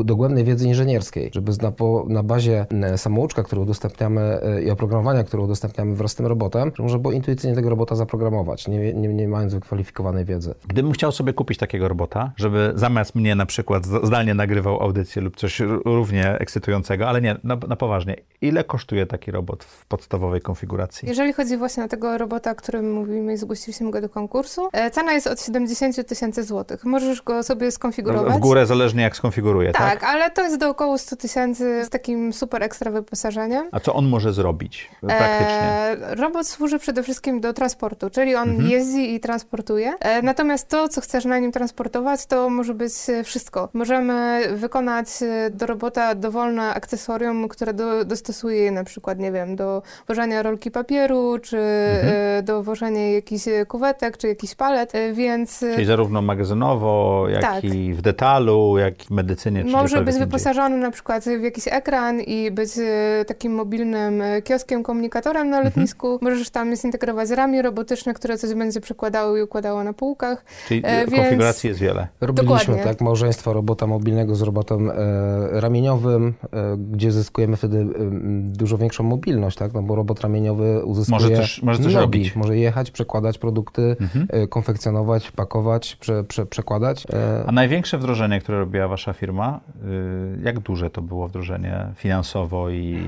dogłębnej 0.04 0.44
wiedzy 0.44 0.68
inżynierskiej, 0.68 1.32
żeby 1.34 1.52
na, 1.62 1.72
na 2.08 2.24
bazie 2.24 2.66
e, 2.72 2.98
samouczka, 2.98 3.44
który 3.44 3.62
udostępniamy 3.62 4.22
e, 4.22 4.64
i 4.64 4.72
oprogramowania, 4.72 5.24
które 5.24 5.44
udostępniamy 5.44 5.96
wraz 5.96 6.12
z 6.12 6.16
tym 6.16 6.26
robotem, 6.26 6.72
że 6.76 6.84
można 6.84 7.00
było 7.00 7.14
intuicyjnie 7.14 7.56
tego 7.56 7.70
robota 7.70 7.96
zaprogramować, 7.96 8.68
nie, 8.68 8.94
nie, 8.94 9.08
nie 9.08 9.28
mając 9.28 9.54
wykwalifikowanej 9.54 10.26
wiedzy. 10.26 10.56
Gdybym 10.68 10.92
chciał 10.92 11.12
sobie 11.12 11.21
kupić 11.34 11.58
takiego 11.58 11.88
robota, 11.88 12.32
żeby 12.38 12.72
zamiast 12.76 13.16
mnie 13.16 13.36
na 13.36 13.46
przykład 13.46 13.86
zdalnie 13.86 14.34
nagrywał 14.34 14.84
audycję 14.84 15.22
lub 15.22 15.36
coś 15.36 15.60
równie 15.86 16.40
ekscytującego, 16.40 17.10
ale 17.10 17.22
nie, 17.22 17.36
na, 17.44 17.56
na 17.68 17.76
poważnie, 17.76 18.16
ile 18.42 18.64
kosztuje 18.64 19.06
taki 19.06 19.32
robot 19.32 19.64
w 19.64 19.86
podstawowej 19.86 20.42
konfiguracji? 20.42 21.08
Jeżeli 21.08 21.34
chodzi 21.34 21.58
właśnie 21.58 21.84
o 21.84 21.88
tego 21.88 22.18
robota, 22.18 22.52
o 22.52 22.56
którym 22.56 22.94
mówimy 22.94 23.34
i 23.34 23.38
zgłosiliśmy 23.38 23.92
go 23.92 24.02
do 24.02 24.10
konkursu, 24.10 24.70
e, 24.74 24.92
cena 24.92 25.14
jest 25.14 25.28
od 25.28 25.42
70 25.42 26.08
tysięcy 26.08 26.44
złotych. 26.44 26.86
Możesz 26.86 27.22
go 27.22 27.44
sobie 27.44 27.72
skonfigurować. 27.72 28.38
W 28.38 28.40
górę 28.40 28.66
zależnie 28.66 29.04
jak 29.04 29.16
skonfiguruje, 29.16 29.72
tak? 29.72 30.00
Tak, 30.00 30.04
ale 30.04 30.32
to 30.32 30.42
jest 30.42 30.58
do 30.58 30.70
około 30.70 30.98
100 30.98 31.16
tysięcy 31.16 31.86
z 31.86 31.90
takim 31.90 32.34
super 32.34 32.64
ekstra 32.64 32.92
wyposażeniem. 32.92 33.70
A 33.72 33.80
co 33.80 33.94
on 33.94 34.08
może 34.08 34.34
zrobić 34.34 34.90
praktycznie? 35.02 35.62
E, 35.62 36.16
robot 36.16 36.48
służy 36.48 36.80
przede 36.80 37.04
wszystkim 37.04 37.42
do 37.42 37.54
transportu, 37.54 38.10
czyli 38.10 38.36
on 38.36 38.50
mhm. 38.50 38.70
jeździ 38.70 39.14
i 39.14 39.20
transportuje. 39.20 39.94
E, 40.00 40.22
natomiast 40.22 40.68
to, 40.68 40.90
co 40.90 41.02
chcesz 41.02 41.26
na 41.26 41.40
nim 41.40 41.52
transportować, 41.52 42.26
to 42.26 42.50
może 42.50 42.74
być 42.74 42.94
wszystko. 43.24 43.70
Możemy 43.74 44.44
wykonać 44.56 45.08
e, 45.22 45.50
do 45.50 45.66
robota 45.66 46.16
dowolne 46.16 46.74
akcesorium, 46.74 47.48
które 47.48 47.74
do, 47.74 48.06
dostosuje 48.32 48.64
je 48.64 48.72
na 48.72 48.84
przykład, 48.84 49.20
nie 49.20 49.32
wiem, 49.32 49.56
do 49.56 49.82
wożenia 50.08 50.44
rolki 50.44 50.72
papieru, 50.72 51.40
czy 51.42 51.58
mhm. 51.58 52.14
e, 52.40 52.44
do 52.44 52.64
wożenia 52.64 53.12
jakichś 53.12 53.44
kuwetek, 53.68 54.18
czy 54.18 54.28
jakiś 54.28 54.56
palet, 54.56 54.96
e, 54.96 55.14
więc... 55.14 55.60
Czyli 55.60 55.86
zarówno 55.86 56.22
magazynowo, 56.22 57.26
jak 57.30 57.42
tak. 57.42 57.64
i 57.64 57.94
w 57.94 58.02
detalu, 58.02 58.78
jak 58.78 59.04
i 59.04 59.08
w 59.08 59.12
medycynie. 59.12 59.64
Może 59.64 60.02
być 60.02 60.16
wyposażony 60.16 60.78
na 60.78 60.92
przykład 60.92 61.24
w 61.24 61.44
jakiś 61.44 61.68
ekran 61.68 62.22
i 62.22 62.52
być 62.52 62.70
e, 62.78 63.26
takim 63.26 63.54
mobilnym 63.54 64.22
e, 64.22 64.42
kioskiem, 64.42 64.84
komunikatorem 64.84 65.50
na 65.50 65.58
mhm. 65.58 65.66
lotnisku. 65.66 66.14
Mhm. 66.14 66.34
Możesz 66.34 66.50
tam 66.50 66.76
zintegrować 66.76 67.30
ramię 67.30 67.62
robotyczne, 67.62 68.14
które 68.14 68.38
coś 68.38 68.54
będzie 68.54 68.82
przekładało 68.82 69.38
i 69.38 69.42
układało 69.42 69.84
na 69.84 69.94
półkach. 69.94 70.46
Czyli 70.68 70.82
e, 70.86 71.08
więc... 71.08 71.22
konfiguracji 71.22 71.68
jest 71.68 71.80
wiele. 71.80 72.08
Robiliśmy 72.22 72.58
Dokładnie. 72.58 72.84
tak 72.84 73.02
małżeństwo 73.02 73.54
robota 73.54 73.88
mobilnego 73.88 74.36
z 74.36 74.42
robotem 74.42 74.90
e, 74.90 74.94
ramieniowym, 75.52 76.34
e, 76.54 76.78
gdzie 76.78 77.12
zyskujemy 77.12 77.58
wtedy 77.58 77.78
e, 77.78 77.86
dużo 78.42 78.78
większą 78.78 79.04
mobilność, 79.04 79.58
tak? 79.58 79.74
No 79.74 79.84
bo 79.84 79.96
robot 79.96 80.22
ramieniowy 80.22 80.86
uzyskuje 80.86 81.20
może 81.22 81.36
coś, 81.36 81.64
może 81.64 81.84
coś 81.84 81.94
nogi. 81.94 82.06
robić. 82.06 82.36
Może 82.36 82.58
jechać, 82.58 82.92
przekładać 82.92 83.38
produkty, 83.38 83.96
mhm. 84.02 84.48
konfekcjonować, 84.48 85.32
pakować, 85.32 85.96
prze, 85.96 86.24
prze, 86.24 86.46
przekładać. 86.46 87.08
A 87.48 87.52
największe 87.52 87.98
wdrożenie, 87.98 88.42
które 88.42 88.60
robiła 88.60 88.88
wasza 88.88 89.14
firma, 89.14 89.60
y, 90.40 90.42
jak 90.44 90.60
duże 90.60 90.90
to 90.90 91.02
było 91.02 91.28
wdrożenie 91.28 91.88
finansowo 91.96 92.70
i 92.70 93.00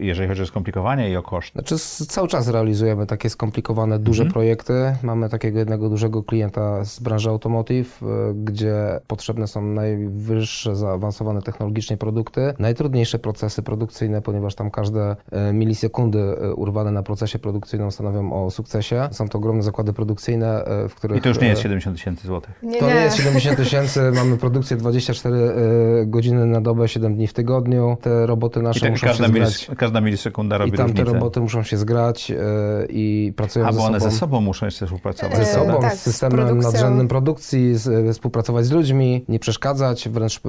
jeżeli 0.00 0.28
chodzi 0.28 0.42
o 0.42 0.46
skomplikowanie 0.46 1.10
i 1.10 1.16
o 1.16 1.22
koszt? 1.22 1.52
Znaczy 1.52 1.78
cały 2.06 2.28
czas 2.28 2.48
realizujemy 2.48 3.06
takie 3.06 3.30
skomplikowane, 3.30 3.98
duże 3.98 4.22
mhm. 4.22 4.32
projekty. 4.32 4.72
Mamy 5.02 5.28
takiego 5.28 5.58
jednego 5.58 5.88
dużego 5.88 6.22
klienta 6.22 6.84
z 6.84 7.00
branży 7.00 7.30
automotive, 7.30 8.00
gdzie 8.34 9.00
potrzebne 9.06 9.46
są 9.46 9.62
najwyższe, 9.62 10.76
zaawansowane 10.76 11.42
technologicznie 11.42 11.96
produkty, 11.96 12.54
najtrudniejsze 12.58 13.18
procesy 13.18 13.62
produkcyjne, 13.62 14.22
ponieważ 14.22 14.41
tam 14.50 14.70
każde 14.70 15.16
y, 15.50 15.52
milisekundy 15.52 16.36
urwane 16.56 16.90
na 16.92 17.02
procesie 17.02 17.38
produkcyjnym 17.38 17.90
stanowią 17.90 18.32
o 18.32 18.50
sukcesie. 18.50 19.08
Są 19.12 19.28
to 19.28 19.38
ogromne 19.38 19.62
zakłady 19.62 19.92
produkcyjne, 19.92 20.64
w 20.88 20.94
których... 20.94 21.18
I 21.18 21.20
to 21.20 21.28
już 21.28 21.40
nie 21.40 21.48
jest 21.48 21.62
70 21.62 21.96
tysięcy 21.96 22.26
złotych. 22.26 22.58
Nie, 22.62 22.80
to 22.80 22.86
nie. 22.86 22.94
nie 22.94 23.00
jest 23.00 23.16
70 23.16 23.56
tysięcy, 23.56 24.10
mamy 24.14 24.36
produkcję 24.36 24.76
24 24.76 25.36
godziny 26.06 26.46
na 26.46 26.60
dobę, 26.60 26.88
7 26.88 27.14
dni 27.14 27.26
w 27.26 27.32
tygodniu. 27.32 27.96
Te 28.00 28.26
roboty 28.26 28.62
nasze 28.62 28.90
muszą 28.90 29.06
każda 29.06 29.26
się 29.26 29.32
zgrać. 29.32 29.70
Każda 29.76 30.00
milisekunda 30.00 30.58
robi 30.58 30.70
I 30.70 30.72
tam 30.72 30.86
różnicę. 30.86 31.06
te 31.06 31.12
roboty 31.12 31.40
muszą 31.40 31.62
się 31.62 31.76
zgrać 31.76 32.32
i 32.88 33.32
pracują 33.36 33.66
A, 33.66 33.72
ze 33.72 33.78
bo 33.78 33.84
sobą. 33.84 33.96
one 33.96 34.00
ze 34.00 34.10
sobą 34.10 34.40
muszą 34.40 34.66
jeszcze 34.66 34.86
współpracować. 34.86 35.36
Ze 35.36 35.44
sobą, 35.44 35.80
tak, 35.80 35.94
z 35.94 36.00
systemem 36.00 36.62
z 36.62 36.64
nadrzędnym 36.64 37.08
produkcji, 37.08 37.74
z, 37.74 38.14
współpracować 38.14 38.66
z 38.66 38.70
ludźmi, 38.70 39.24
nie 39.28 39.38
przeszkadzać, 39.38 40.08
wręcz 40.08 40.40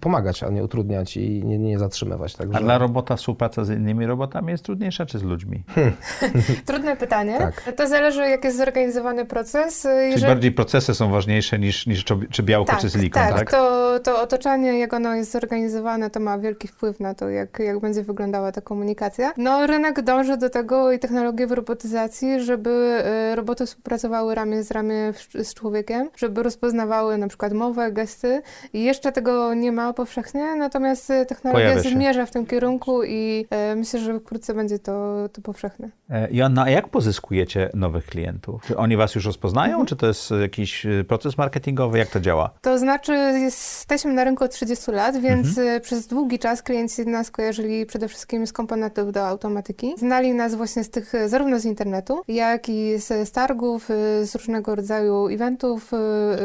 pomagać, 0.00 0.42
a 0.42 0.48
nie 0.48 0.64
utrudniać 0.64 1.16
i 1.16 1.44
nie, 1.44 1.58
nie 1.58 1.78
zatrzymywać. 1.78 2.34
Także... 2.36 2.58
A 2.58 2.60
dla 2.60 2.78
robota 2.78 3.16
współpraca 3.22 3.64
z 3.64 3.70
innymi 3.70 4.06
robotami 4.06 4.50
jest 4.50 4.64
trudniejsza, 4.64 5.06
czy 5.06 5.18
z 5.18 5.22
ludźmi? 5.22 5.64
Hmm. 5.68 5.92
Trudne 6.66 6.96
pytanie. 6.96 7.38
Tak. 7.38 7.72
To 7.76 7.88
zależy, 7.88 8.20
jak 8.20 8.44
jest 8.44 8.56
zorganizowany 8.56 9.24
proces. 9.24 9.84
Jeżeli... 9.84 10.14
Czyli 10.14 10.26
bardziej 10.26 10.52
procesy 10.52 10.94
są 10.94 11.10
ważniejsze 11.10 11.58
niż, 11.58 11.86
niż 11.86 12.04
czy 12.30 12.42
białko, 12.42 12.72
tak, 12.72 12.80
czy 12.80 12.90
silikon, 12.90 13.22
tak? 13.22 13.34
tak? 13.34 13.50
To, 13.50 14.00
to 14.00 14.22
otoczenie, 14.22 14.78
jak 14.78 14.92
ono 14.92 15.14
jest 15.14 15.32
zorganizowane, 15.32 16.10
to 16.10 16.20
ma 16.20 16.38
wielki 16.38 16.68
wpływ 16.68 17.00
na 17.00 17.14
to, 17.14 17.28
jak, 17.28 17.58
jak 17.58 17.80
będzie 17.80 18.02
wyglądała 18.02 18.52
ta 18.52 18.60
komunikacja. 18.60 19.32
No, 19.36 19.66
rynek 19.66 20.02
dąży 20.02 20.36
do 20.36 20.50
tego 20.50 20.92
i 20.92 20.98
technologie 20.98 21.46
w 21.46 21.52
robotyzacji, 21.52 22.40
żeby 22.40 22.70
e, 22.70 23.36
roboty 23.36 23.66
współpracowały 23.66 24.34
ramię 24.34 24.62
z 24.62 24.70
ramię 24.70 25.12
z 25.34 25.54
człowiekiem, 25.54 26.10
żeby 26.16 26.42
rozpoznawały 26.42 27.18
na 27.18 27.28
przykład 27.28 27.52
mowę, 27.52 27.92
gesty. 27.92 28.42
I 28.72 28.84
jeszcze 28.84 29.12
tego 29.12 29.54
nie 29.54 29.72
ma 29.72 29.92
powszechnie, 29.92 30.54
natomiast 30.56 31.12
technologia 31.28 31.78
zmierza 31.78 32.26
w 32.26 32.30
tym 32.30 32.46
kierunku 32.46 33.02
i, 33.02 33.11
i 33.12 33.46
e, 33.50 33.76
myślę, 33.76 34.00
że 34.00 34.20
wkrótce 34.20 34.54
będzie 34.54 34.78
to, 34.78 35.28
to 35.32 35.42
powszechne. 35.42 35.90
E, 36.10 36.28
Joanna, 36.30 36.62
a 36.62 36.70
jak 36.70 36.88
pozyskujecie 36.88 37.70
nowych 37.74 38.06
klientów? 38.06 38.62
Czy 38.66 38.76
oni 38.76 38.96
was 38.96 39.14
już 39.14 39.26
rozpoznają, 39.26 39.70
mhm. 39.70 39.86
czy 39.86 39.96
to 39.96 40.06
jest 40.06 40.30
jakiś 40.40 40.86
e, 40.86 41.04
proces 41.04 41.38
marketingowy? 41.38 41.98
Jak 41.98 42.08
to 42.08 42.20
działa? 42.20 42.50
To 42.60 42.78
znaczy, 42.78 43.12
jesteśmy 43.40 44.12
na 44.12 44.24
rynku 44.24 44.44
od 44.44 44.50
30 44.50 44.90
lat, 44.90 45.20
więc 45.20 45.48
mhm. 45.48 45.80
przez 45.80 46.06
długi 46.06 46.38
czas 46.38 46.62
klienci 46.62 47.06
nas 47.06 47.30
kojarzyli 47.30 47.86
przede 47.86 48.08
wszystkim 48.08 48.46
z 48.46 48.52
komponentów 48.52 49.12
do 49.12 49.26
automatyki. 49.26 49.94
Znali 49.98 50.34
nas 50.34 50.54
właśnie 50.54 50.84
z 50.84 50.90
tych, 50.90 51.12
zarówno 51.26 51.60
z 51.60 51.64
internetu, 51.64 52.22
jak 52.28 52.68
i 52.68 52.98
z 52.98 53.32
targów, 53.32 53.88
z 54.22 54.34
różnego 54.34 54.74
rodzaju 54.74 55.28
eventów, 55.28 55.90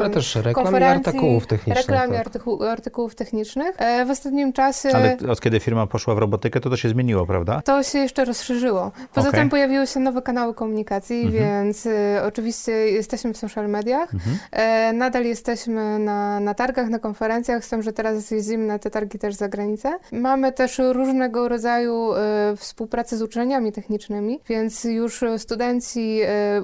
Ale 0.02 0.10
też 0.10 0.36
reklam 0.36 0.80
i 0.80 0.84
artykułów 0.84 1.48
technicznych. 1.48 1.88
Reklam 1.88 2.14
i 2.14 2.16
artykuł, 2.16 2.64
artykułów 2.64 3.16
technicznych. 3.16 3.78
W 4.08 4.12
ostatnim 4.12 4.54
czasie... 4.54 4.90
Ale 4.94 5.18
od 5.30 5.42
kiedy 5.42 5.60
firma 5.60 5.88
poszła 5.88 6.16
w 6.16 6.18
robotykę, 6.18 6.47
to 6.50 6.70
to 6.70 6.78
się 6.78 6.90
zmieniło, 6.90 7.26
prawda? 7.26 7.62
To 7.62 7.84
się 7.84 8.00
jeszcze 8.00 8.26
rozszerzyło. 8.26 8.92
Poza 9.14 9.30
okay. 9.30 9.40
tym 9.40 9.50
pojawiły 9.50 9.88
się 9.88 10.00
nowe 10.00 10.22
kanały 10.22 10.54
komunikacji, 10.54 11.22
mhm. 11.22 11.44
więc 11.44 11.86
y, 11.86 11.92
oczywiście 12.24 12.72
jesteśmy 12.72 13.34
w 13.34 13.38
social 13.38 13.70
mediach. 13.70 14.14
Mhm. 14.14 14.38
E, 14.52 14.94
nadal 14.94 15.26
jesteśmy 15.26 16.00
na, 16.00 16.40
na 16.40 16.54
targach, 16.54 16.90
na 16.90 17.00
konferencjach, 17.00 17.66
z 17.66 17.70
tym, 17.70 17.84
że 17.84 17.94
teraz 17.94 18.32
jeździmy 18.32 18.66
na 18.66 18.80
te 18.80 18.90
targi 18.90 19.20
też 19.20 19.36
za 19.36 19.48
granicę. 19.48 20.00
Mamy 20.12 20.52
też 20.52 20.82
różnego 20.94 21.50
rodzaju 21.50 22.14
e, 22.14 22.54
współpracę 22.58 23.18
z 23.18 23.22
uczelniami 23.22 23.72
technicznymi, 23.72 24.40
więc 24.50 24.84
już 24.84 25.24
studenci 25.38 26.20
e, 26.24 26.62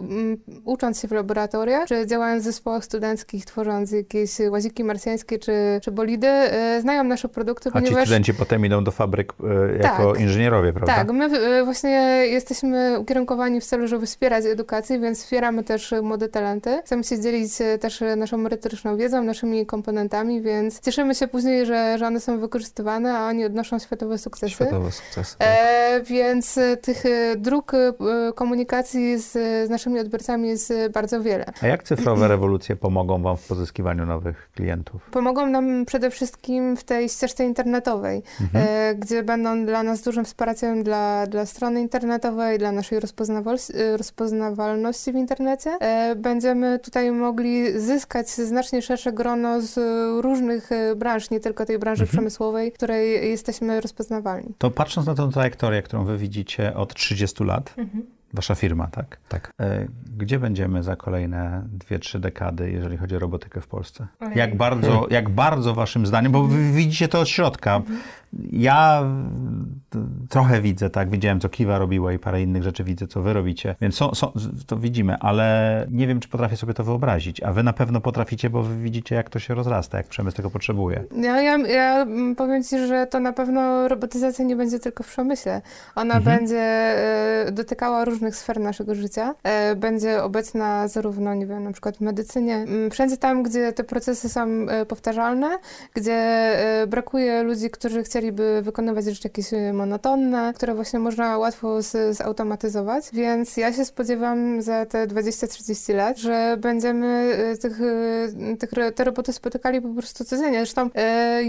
ucząc 0.65 1.01
się 1.01 1.07
w 1.07 1.11
laboratoriach, 1.11 1.87
czy 1.87 2.07
działając 2.07 2.43
w 2.43 2.45
zespołach 2.45 2.85
studenckich, 2.85 3.45
tworząc 3.45 3.91
jakieś 3.91 4.31
łaziki 4.49 4.83
marsjańskie 4.83 5.39
czy, 5.39 5.53
czy 5.81 5.91
bolidy, 5.91 6.27
znają 6.81 7.03
nasze 7.03 7.29
produkty, 7.29 7.69
A 7.69 7.71
ponieważ... 7.71 7.99
ci 7.99 8.05
studenci 8.05 8.33
potem 8.33 8.65
idą 8.65 8.83
do 8.83 8.91
fabryk 8.91 9.33
jako 9.77 10.11
tak, 10.11 10.21
inżynierowie, 10.21 10.73
prawda? 10.73 10.95
Tak, 10.95 11.11
my 11.11 11.25
e, 11.25 11.63
właśnie 11.63 11.89
jesteśmy 12.25 12.99
ukierunkowani 12.99 13.61
w 13.61 13.65
celu, 13.65 13.87
żeby 13.87 14.05
wspierać 14.05 14.45
edukację, 14.45 14.99
więc 14.99 15.23
wspieramy 15.23 15.63
też 15.63 15.93
młode 16.03 16.29
talenty. 16.29 16.81
Chcemy 16.85 17.03
się 17.03 17.21
dzielić 17.21 17.51
też 17.79 18.03
naszą 18.17 18.37
merytoryczną 18.37 18.97
wiedzą, 18.97 19.23
naszymi 19.23 19.65
komponentami, 19.65 20.41
więc 20.41 20.79
cieszymy 20.79 21.15
się 21.15 21.27
później, 21.27 21.65
że, 21.65 21.97
że 21.97 22.07
one 22.07 22.19
są 22.19 22.39
wykorzystywane, 22.39 23.17
a 23.17 23.27
oni 23.27 23.45
odnoszą 23.45 23.79
światowe 23.79 24.17
sukcesy. 24.17 24.53
Światowe 24.53 24.91
sukcesy. 24.91 25.37
Tak. 25.37 25.47
E, 25.49 26.01
więc 26.03 26.59
tych 26.81 27.03
dróg 27.37 27.71
komunikacji 28.35 29.17
z, 29.17 29.31
z 29.67 29.69
naszymi 29.69 29.99
odbiorcami 29.99 30.49
jest 30.49 30.73
bardzo 30.93 31.21
wiele. 31.21 31.45
A 31.61 31.67
jak 31.67 31.83
cyfrowe 31.83 32.27
rewolucje 32.33 32.75
pomogą 32.75 33.23
Wam 33.23 33.37
w 33.37 33.47
pozyskiwaniu 33.47 34.05
nowych 34.05 34.49
klientów? 34.55 35.09
Pomogą 35.11 35.47
nam 35.47 35.85
przede 35.85 36.09
wszystkim 36.09 36.77
w 36.77 36.83
tej 36.83 37.09
ścieżce 37.09 37.45
internetowej, 37.45 38.23
mhm. 38.41 38.65
e, 38.67 38.95
gdzie 38.95 39.23
będą 39.23 39.62
dla 39.65 39.83
nas 39.83 40.01
dużym 40.01 40.25
wsparciem 40.25 40.83
dla, 40.83 41.27
dla 41.27 41.45
strony 41.45 41.81
internetowej, 41.81 42.59
dla 42.59 42.71
naszej 42.71 42.97
e, 42.97 43.97
rozpoznawalności 43.97 45.11
w 45.11 45.15
internecie. 45.15 45.69
E, 45.79 46.15
będziemy 46.15 46.79
tutaj 46.79 47.11
mogli 47.11 47.79
zyskać 47.79 48.29
znacznie 48.29 48.81
szersze 48.81 49.13
grono 49.13 49.61
z 49.61 49.75
różnych 50.23 50.71
e, 50.71 50.95
branż, 50.95 51.29
nie 51.29 51.39
tylko 51.39 51.65
tej 51.65 51.79
branży 51.79 52.03
mhm. 52.03 52.17
przemysłowej, 52.17 52.71
w 52.71 52.73
której 52.73 53.29
jesteśmy 53.29 53.81
rozpoznawalni. 53.81 54.53
To 54.57 54.71
patrząc 54.71 55.07
na 55.07 55.15
tę 55.15 55.29
trajektorię, 55.33 55.81
którą 55.81 56.05
wy 56.05 56.17
widzicie 56.17 56.75
od 56.75 56.93
30 56.93 57.43
lat, 57.43 57.73
mhm. 57.77 58.03
Wasza 58.33 58.55
firma, 58.55 58.87
tak? 58.87 59.17
Tak. 59.29 59.53
E, 59.59 59.87
gdzie 60.17 60.39
będziemy 60.39 60.83
za 60.83 60.95
kolejne 60.95 61.67
2-3 61.89 62.19
dekady, 62.19 62.71
jeżeli 62.71 62.97
chodzi 62.97 63.15
o 63.15 63.19
robotykę 63.19 63.61
w 63.61 63.67
Polsce? 63.67 64.07
Jak 64.35 64.57
bardzo, 64.57 65.07
jak 65.09 65.29
bardzo 65.29 65.73
waszym 65.73 66.05
zdaniem, 66.05 66.31
bo 66.31 66.43
wy 66.43 66.71
widzicie 66.71 67.07
to 67.07 67.19
od 67.19 67.29
środka, 67.29 67.75
mhm. 67.75 67.99
Ja 68.51 69.03
trochę 70.29 70.61
widzę, 70.61 70.89
tak, 70.89 71.09
widziałem 71.09 71.39
co 71.39 71.49
Kiwa 71.49 71.77
robiła 71.77 72.13
i 72.13 72.19
parę 72.19 72.41
innych 72.41 72.63
rzeczy 72.63 72.83
widzę, 72.83 73.07
co 73.07 73.21
wy 73.21 73.33
robicie, 73.33 73.75
więc 73.81 73.95
są, 73.95 74.15
są, 74.15 74.31
to 74.67 74.77
widzimy, 74.77 75.17
ale 75.19 75.87
nie 75.91 76.07
wiem, 76.07 76.19
czy 76.19 76.29
potrafię 76.29 76.57
sobie 76.57 76.73
to 76.73 76.83
wyobrazić, 76.83 77.43
a 77.43 77.53
wy 77.53 77.63
na 77.63 77.73
pewno 77.73 78.01
potraficie, 78.01 78.49
bo 78.49 78.63
wy 78.63 78.77
widzicie, 78.77 79.15
jak 79.15 79.29
to 79.29 79.39
się 79.39 79.55
rozrasta, 79.55 79.97
jak 79.97 80.07
przemysł 80.07 80.37
tego 80.37 80.49
potrzebuje. 80.49 81.03
Ja, 81.15 81.41
ja, 81.41 81.57
ja 81.57 82.05
powiem 82.37 82.63
ci, 82.63 82.87
że 82.87 83.07
to 83.07 83.19
na 83.19 83.33
pewno 83.33 83.87
robotyzacja 83.87 84.45
nie 84.45 84.55
będzie 84.55 84.79
tylko 84.79 85.03
w 85.03 85.07
przemyśle. 85.07 85.61
Ona 85.95 86.15
mhm. 86.15 86.37
będzie 86.37 86.95
y, 87.47 87.51
dotykała 87.51 88.05
różnych 88.05 88.35
sfer 88.35 88.59
naszego 88.59 88.95
życia, 88.95 89.35
y, 89.71 89.75
będzie 89.75 90.23
obecna 90.23 90.87
zarówno, 90.87 91.33
nie 91.33 91.47
wiem, 91.47 91.63
na 91.63 91.71
przykład 91.71 91.97
w 91.97 92.01
medycynie, 92.01 92.65
y, 92.87 92.89
wszędzie 92.89 93.17
tam, 93.17 93.43
gdzie 93.43 93.73
te 93.73 93.83
procesy 93.83 94.29
są 94.29 94.41
e, 94.69 94.85
powtarzalne, 94.85 95.57
gdzie 95.93 96.53
brakuje 96.87 97.43
ludzi, 97.43 97.69
którzy 97.69 98.03
chcieli 98.03 98.22
chcieliby 98.23 98.61
wykonywać 98.61 99.05
rzeczy 99.05 99.21
jakieś 99.23 99.53
e, 99.53 99.73
monotonne, 99.73 100.53
które 100.55 100.75
właśnie 100.75 100.99
można 100.99 101.37
łatwo 101.37 101.81
z, 101.81 102.17
zautomatyzować. 102.17 103.05
Więc 103.13 103.57
ja 103.57 103.73
się 103.73 103.85
spodziewam 103.85 104.61
za 104.61 104.85
te 104.85 105.07
20-30 105.07 105.95
lat, 105.95 106.17
że 106.17 106.57
będziemy 106.59 107.07
e, 107.07 107.57
tych, 107.57 107.81
e, 107.81 108.57
tych, 108.57 108.69
te 108.95 109.03
roboty 109.03 109.33
spotykali 109.33 109.81
po 109.81 109.89
prostu 109.89 110.25
codziennie. 110.25 110.57
Zresztą 110.57 110.89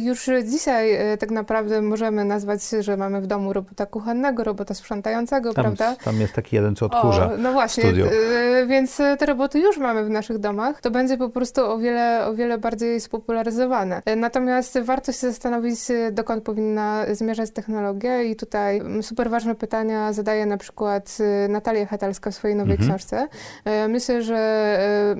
już 0.02 0.30
dzisiaj 0.44 0.98
tak 1.18 1.30
naprawdę 1.30 1.82
możemy 1.82 2.24
nazwać, 2.24 2.60
że 2.80 2.96
mamy 2.96 3.20
w 3.20 3.26
domu 3.26 3.52
robota 3.52 3.86
kuchennego, 3.86 4.44
robota 4.44 4.74
sprzątającego, 4.74 5.54
tam, 5.54 5.64
prawda? 5.64 5.96
Tam 6.04 6.20
jest 6.20 6.32
taki 6.32 6.56
jeden, 6.56 6.76
co 6.76 6.86
odkurza. 6.86 7.32
O, 7.32 7.36
no 7.36 7.52
właśnie, 7.52 7.84
więc 8.66 8.96
te 8.96 9.26
roboty 9.26 9.58
już 9.58 9.78
mamy 9.78 10.04
w 10.04 10.10
naszych 10.10 10.38
domach. 10.38 10.80
To 10.80 10.90
będzie 10.90 11.16
po 11.16 11.28
prostu 11.28 11.70
o 11.70 11.78
wiele, 11.78 12.26
o 12.26 12.34
wiele 12.34 12.58
bardziej 12.58 13.00
spopularyzowane. 13.00 14.02
Natomiast 14.16 14.78
warto 14.78 15.12
się 15.12 15.18
zastanowić, 15.18 15.78
dokąd 16.12 16.44
powinny 16.44 16.63
powinna 16.64 17.04
zmierzać 17.12 17.50
technologia 17.50 18.22
i 18.22 18.36
tutaj 18.36 18.80
super 19.02 19.30
ważne 19.30 19.54
pytania 19.54 20.12
zadaje 20.12 20.46
na 20.46 20.56
przykład 20.56 21.18
y, 21.44 21.48
Natalia 21.48 21.86
Hatalska 21.86 22.30
w 22.30 22.34
swojej 22.34 22.56
nowej 22.56 22.72
mhm. 22.72 22.90
książce. 22.90 23.28
E, 23.64 23.88
myślę, 23.88 24.22
że 24.22 24.36
e, 24.36 25.16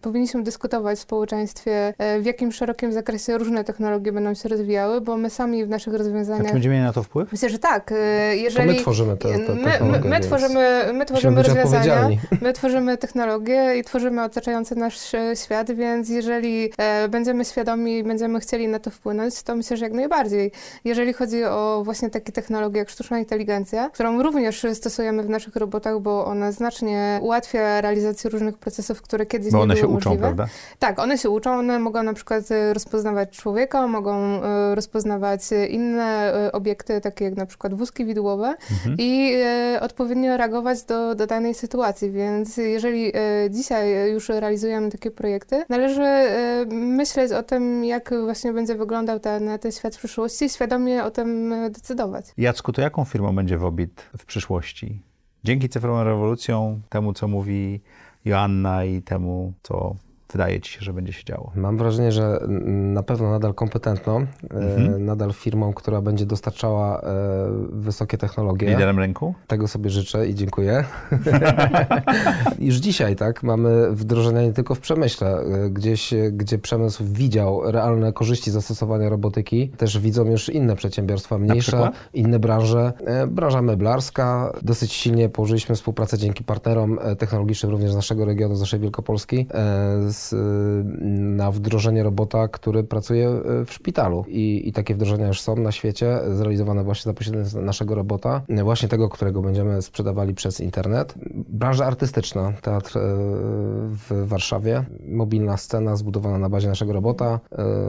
powinniśmy 0.00 0.42
dyskutować 0.42 0.98
w 0.98 1.02
społeczeństwie, 1.02 1.94
e, 1.98 2.20
w 2.20 2.26
jakim 2.26 2.52
szerokim 2.52 2.92
zakresie 2.92 3.38
różne 3.38 3.64
technologie 3.64 4.12
będą 4.12 4.34
się 4.34 4.48
rozwijały, 4.48 5.00
bo 5.00 5.16
my 5.16 5.30
sami 5.30 5.64
w 5.64 5.68
naszych 5.68 5.94
rozwiązaniach... 5.94 6.44
A 6.44 6.48
czy 6.48 6.52
będziemy 6.52 6.74
mieli 6.74 6.86
na 6.86 6.92
to 6.92 7.02
wpływ? 7.02 7.32
Myślę, 7.32 7.50
że 7.50 7.58
tak. 7.58 7.94
Jeżeli... 8.34 8.68
To 8.68 8.74
my 8.74 8.80
tworzymy 8.80 9.16
te, 9.16 9.38
te 9.38 9.54
my, 9.54 9.78
my, 9.80 10.08
my 10.08 10.20
tworzymy, 10.20 10.92
my 10.92 11.06
tworzymy 11.06 11.42
rozwiązania, 11.42 12.08
my 12.42 12.52
tworzymy 12.52 12.98
technologie 12.98 13.78
i 13.78 13.84
tworzymy 13.84 14.22
otaczający 14.22 14.76
nasz 14.76 14.98
świat, 15.44 15.72
więc 15.72 16.08
jeżeli 16.08 16.72
będziemy 17.10 17.44
świadomi 17.44 17.98
i 17.98 18.04
będziemy 18.04 18.40
chcieli 18.40 18.68
na 18.68 18.78
to 18.78 18.90
wpłynąć, 18.90 19.42
to 19.42 19.56
myślę, 19.56 19.76
że 19.76 19.84
jak 19.84 19.92
najbardziej 19.92 20.50
jeżeli 20.84 21.12
chodzi 21.12 21.44
o 21.44 21.82
właśnie 21.84 22.10
takie 22.10 22.32
technologie 22.32 22.78
jak 22.78 22.90
sztuczna 22.90 23.18
inteligencja, 23.18 23.90
którą 23.90 24.22
również 24.22 24.66
stosujemy 24.74 25.22
w 25.22 25.28
naszych 25.28 25.56
robotach, 25.56 26.00
bo 26.00 26.24
ona 26.24 26.52
znacznie 26.52 27.18
ułatwia 27.22 27.80
realizację 27.80 28.30
różnych 28.30 28.58
procesów, 28.58 29.02
które 29.02 29.26
kiedyś 29.26 29.52
bo 29.52 29.58
nie 29.58 29.62
one 29.62 29.74
były 29.74 29.86
się 29.86 29.92
możliwe. 29.92 30.10
uczą, 30.10 30.20
prawda? 30.20 30.46
Tak, 30.78 30.98
one 30.98 31.18
się 31.18 31.30
uczą, 31.30 31.58
one 31.58 31.78
mogą 31.78 32.02
na 32.02 32.14
przykład 32.14 32.50
e, 32.50 32.74
rozpoznawać 32.74 33.30
człowieka, 33.30 33.86
mogą 33.86 34.42
e, 34.42 34.74
rozpoznawać 34.74 35.40
inne 35.68 36.34
e, 36.34 36.52
obiekty, 36.52 37.00
takie 37.00 37.24
jak 37.24 37.36
na 37.36 37.46
przykład 37.46 37.74
wózki 37.74 38.04
widłowe 38.04 38.54
mhm. 38.70 38.96
i 38.98 39.34
odpowiednio 39.80 40.36
reagować 40.36 40.82
do, 40.82 41.14
do 41.14 41.26
danej 41.26 41.54
sytuacji, 41.54 42.10
więc 42.10 42.56
jeżeli 42.56 43.12
dzisiaj 43.50 44.12
już 44.12 44.28
realizujemy 44.28 44.90
takie 44.90 45.10
projekty, 45.10 45.64
należy 45.68 46.06
myśleć 46.66 47.32
o 47.32 47.42
tym, 47.42 47.84
jak 47.84 48.14
właśnie 48.24 48.52
będzie 48.52 48.74
wyglądał 48.74 49.20
ten, 49.20 49.50
ten 49.60 49.72
świat 49.72 49.96
w 49.96 49.98
przyszłości, 49.98 50.48
świadomie 50.60 51.04
o 51.04 51.10
tym 51.10 51.52
e, 51.52 51.70
decydować. 51.70 52.26
Jacku, 52.36 52.72
to 52.72 52.82
jaką 52.82 53.04
firmą 53.04 53.34
będzie 53.34 53.58
Wobit 53.58 54.10
w 54.18 54.24
przyszłości? 54.24 55.02
Dzięki 55.44 55.68
cyfrowym 55.68 56.06
rewolucjom, 56.06 56.82
temu 56.88 57.12
co 57.12 57.28
mówi 57.28 57.80
Joanna 58.24 58.84
i 58.84 59.02
temu 59.02 59.52
co 59.62 59.96
wydaje 60.32 60.60
ci 60.60 60.72
się, 60.72 60.80
że 60.80 60.92
będzie 60.92 61.12
się 61.12 61.24
działo? 61.24 61.52
Mam 61.54 61.78
wrażenie, 61.78 62.12
że 62.12 62.40
na 62.68 63.02
pewno 63.02 63.30
nadal 63.30 63.54
kompetentną, 63.54 64.20
e, 64.20 64.26
mhm. 64.54 65.04
nadal 65.04 65.32
firmą, 65.32 65.72
która 65.72 66.00
będzie 66.00 66.26
dostarczała 66.26 67.00
e, 67.00 67.04
wysokie 67.72 68.18
technologie. 68.18 68.68
Liderem 68.68 68.98
rynku? 68.98 69.34
Tego 69.46 69.68
sobie 69.68 69.90
życzę 69.90 70.28
i 70.28 70.34
dziękuję. 70.34 70.84
Już 72.58 72.76
dzisiaj, 72.76 73.16
tak, 73.16 73.42
mamy 73.42 73.92
wdrożenia 73.92 74.42
nie 74.42 74.52
tylko 74.52 74.74
w 74.74 74.80
przemyśle, 74.80 75.38
e, 75.38 75.70
gdzieś, 75.70 76.14
gdzie 76.32 76.58
przemysł 76.58 77.04
widział 77.04 77.70
realne 77.70 78.12
korzyści 78.12 78.50
zastosowania 78.50 79.08
robotyki, 79.08 79.68
też 79.68 79.98
widzą 79.98 80.24
już 80.24 80.48
inne 80.48 80.76
przedsiębiorstwa, 80.76 81.38
mniejsze, 81.38 81.90
inne 82.14 82.38
branże. 82.38 82.92
Branża 83.28 83.62
meblarska, 83.62 84.52
dosyć 84.62 84.92
silnie 84.92 85.28
położyliśmy 85.28 85.74
współpracę 85.74 86.18
dzięki 86.18 86.44
partnerom 86.44 86.98
technologicznym 87.18 87.72
również 87.72 87.92
z 87.92 87.94
naszego 87.94 88.24
regionu, 88.24 88.54
z 88.54 88.60
naszej 88.60 88.80
Wielkopolski, 88.80 89.46
z 90.08 90.19
z, 90.20 90.34
na 91.38 91.50
wdrożenie 91.50 92.02
robota, 92.02 92.48
który 92.48 92.84
pracuje 92.84 93.30
w 93.66 93.72
szpitalu. 93.72 94.24
I, 94.28 94.68
I 94.68 94.72
takie 94.72 94.94
wdrożenia 94.94 95.26
już 95.26 95.40
są 95.40 95.56
na 95.56 95.72
świecie, 95.72 96.18
zrealizowane 96.32 96.84
właśnie 96.84 97.10
za 97.10 97.14
pośrednictwem 97.14 97.64
naszego 97.64 97.94
robota, 97.94 98.42
właśnie 98.62 98.88
tego, 98.88 99.08
którego 99.08 99.42
będziemy 99.42 99.82
sprzedawali 99.82 100.34
przez 100.34 100.60
internet. 100.60 101.14
Branża 101.34 101.86
artystyczna, 101.86 102.52
teatr 102.62 102.98
w 103.90 104.26
Warszawie, 104.26 104.84
mobilna 105.08 105.56
scena 105.56 105.96
zbudowana 105.96 106.38
na 106.38 106.48
bazie 106.48 106.68
naszego 106.68 106.92
robota. 106.92 107.40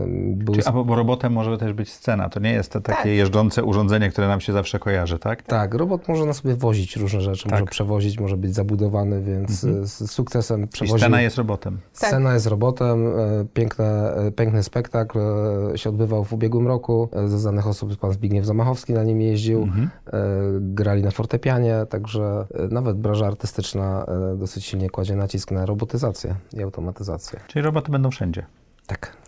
Był... 0.07 0.55
Czyli, 0.55 0.67
a 0.67 0.71
bo 0.71 0.95
robotem 0.95 1.33
może 1.33 1.57
też 1.57 1.73
być 1.73 1.91
scena, 1.91 2.29
to 2.29 2.39
nie 2.39 2.53
jest 2.53 2.71
to 2.71 2.81
takie 2.81 2.97
tak. 2.97 3.05
jeżdżące 3.05 3.63
urządzenie, 3.63 4.09
które 4.09 4.27
nam 4.27 4.41
się 4.41 4.53
zawsze 4.53 4.79
kojarzy, 4.79 5.19
tak? 5.19 5.43
Tak, 5.43 5.73
robot 5.73 6.07
może 6.07 6.25
na 6.25 6.33
sobie 6.33 6.55
wozić 6.55 6.95
różne 6.95 7.21
rzeczy, 7.21 7.43
tak. 7.43 7.51
może 7.51 7.65
przewozić, 7.65 8.19
może 8.19 8.37
być 8.37 8.53
zabudowany, 8.53 9.21
więc 9.21 9.63
mhm. 9.63 9.85
z 9.85 10.11
sukcesem 10.11 10.67
przewozi. 10.67 10.99
scena 10.99 11.21
jest 11.21 11.37
robotem. 11.37 11.77
Scena 11.93 12.20
tak. 12.29 12.33
jest 12.33 12.47
robotem, 12.47 13.07
e, 13.07 13.11
piękne, 13.53 14.15
e, 14.15 14.31
piękny 14.31 14.63
spektakl 14.63 15.19
e, 15.19 15.77
się 15.77 15.89
odbywał 15.89 16.23
w 16.23 16.33
ubiegłym 16.33 16.67
roku. 16.67 17.09
Ze 17.25 17.39
znanych 17.39 17.67
osób 17.67 17.97
pan 17.97 18.11
Zbigniew 18.11 18.45
Zamachowski 18.45 18.93
na 18.93 19.03
nim 19.03 19.21
jeździł, 19.21 19.61
mhm. 19.61 19.89
grali 20.61 21.03
na 21.03 21.11
fortepianie, 21.11 21.85
także 21.89 22.45
nawet 22.69 22.97
branża 22.97 23.27
artystyczna 23.27 24.05
dosyć 24.37 24.65
silnie 24.65 24.89
kładzie 24.89 25.15
nacisk 25.15 25.51
na 25.51 25.65
robotyzację 25.65 26.35
i 26.53 26.63
automatyzację. 26.63 27.39
Czyli 27.47 27.65
roboty 27.65 27.91
będą 27.91 28.11
wszędzie. 28.11 28.45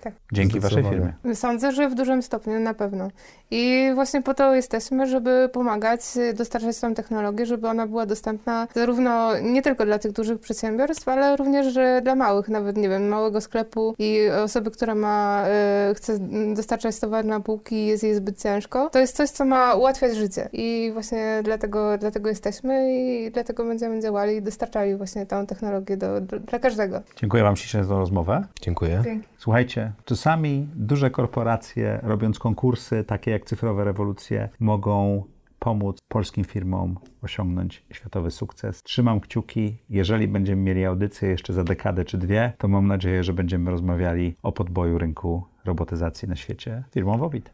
Tak. 0.04 0.14
Dzięki 0.32 0.60
waszej 0.60 0.84
firmie. 0.84 1.14
Sądzę, 1.34 1.72
że 1.72 1.90
w 1.90 1.96
dużym 1.96 2.24
stopniu 2.24 2.60
na 2.60 2.74
pewno. 2.74 3.08
I 3.52 3.92
właśnie 3.96 4.22
po 4.22 4.34
to 4.34 4.56
jesteśmy, 4.56 5.08
żeby 5.08 5.50
pomagać, 5.54 6.02
dostarczać 6.34 6.80
tą 6.80 6.94
technologię, 6.94 7.46
żeby 7.46 7.68
ona 7.68 7.88
była 7.88 8.06
dostępna 8.06 8.68
zarówno 8.76 9.40
nie 9.40 9.62
tylko 9.62 9.86
dla 9.86 10.00
tych 10.00 10.12
dużych 10.12 10.40
przedsiębiorstw, 10.40 11.08
ale 11.08 11.38
również 11.38 11.68
dla 12.04 12.16
małych, 12.16 12.50
nawet 12.50 12.78
nie 12.78 12.90
wiem, 12.90 13.08
małego 13.08 13.42
sklepu 13.42 13.96
i 14.00 14.30
osoby, 14.44 14.72
która 14.72 14.96
ma, 14.96 15.46
y, 15.92 15.96
chce 15.96 16.20
dostarczać 16.56 17.00
towar 17.00 17.26
na 17.26 17.40
półki 17.40 17.76
i 17.76 17.86
jest 17.86 18.04
jej 18.04 18.16
zbyt 18.16 18.42
ciężko. 18.42 18.90
To 18.90 19.00
jest 19.00 19.16
coś, 19.16 19.30
co 19.30 19.46
ma 19.46 19.74
ułatwiać 19.74 20.16
życie. 20.16 20.50
I 20.54 20.90
właśnie 20.94 21.42
dlatego, 21.44 21.98
dlatego 21.98 22.30
jesteśmy 22.30 22.94
i 22.94 23.32
dlatego 23.32 23.66
będziemy 23.66 24.02
działali 24.02 24.36
i 24.36 24.42
dostarczali 24.42 24.96
właśnie 24.96 25.26
tą 25.26 25.46
technologię 25.46 25.98
do, 25.98 26.22
do 26.22 26.40
dla 26.40 26.60
każdego. 26.60 27.02
Dziękuję 27.16 27.44
wam 27.44 27.56
ślicznie 27.56 27.84
za 27.84 27.96
rozmowę. 27.96 28.44
Dziękuję. 28.62 29.02
Dzięki. 29.04 29.28
Słuchajcie, 29.38 29.92
czasami 30.06 30.68
duże 30.76 31.10
korporacje, 31.12 32.00
robiąc 32.04 32.40
konkursy 32.40 33.04
takie 33.04 33.32
jak 33.32 33.46
Cyfrowe 33.46 33.84
Rewolucje, 33.84 34.50
mogą 34.60 35.24
pomóc 35.60 35.98
polskim 36.08 36.44
firmom 36.44 36.98
osiągnąć 37.22 37.86
światowy 37.92 38.32
sukces. 38.32 38.84
Trzymam 38.84 39.20
kciuki. 39.20 39.78
Jeżeli 39.90 40.28
będziemy 40.28 40.62
mieli 40.62 40.86
audycję 40.86 41.30
jeszcze 41.30 41.54
za 41.54 41.64
dekadę 41.64 42.06
czy 42.06 42.18
dwie, 42.18 42.54
to 42.58 42.68
mam 42.68 42.88
nadzieję, 42.88 43.24
że 43.24 43.34
będziemy 43.34 43.72
rozmawiali 43.72 44.36
o 44.44 44.52
podboju 44.52 44.98
rynku 44.98 45.44
robotyzacji 45.66 46.28
na 46.28 46.36
świecie 46.36 46.84
firmą 46.92 47.18
Wobit. 47.18 47.54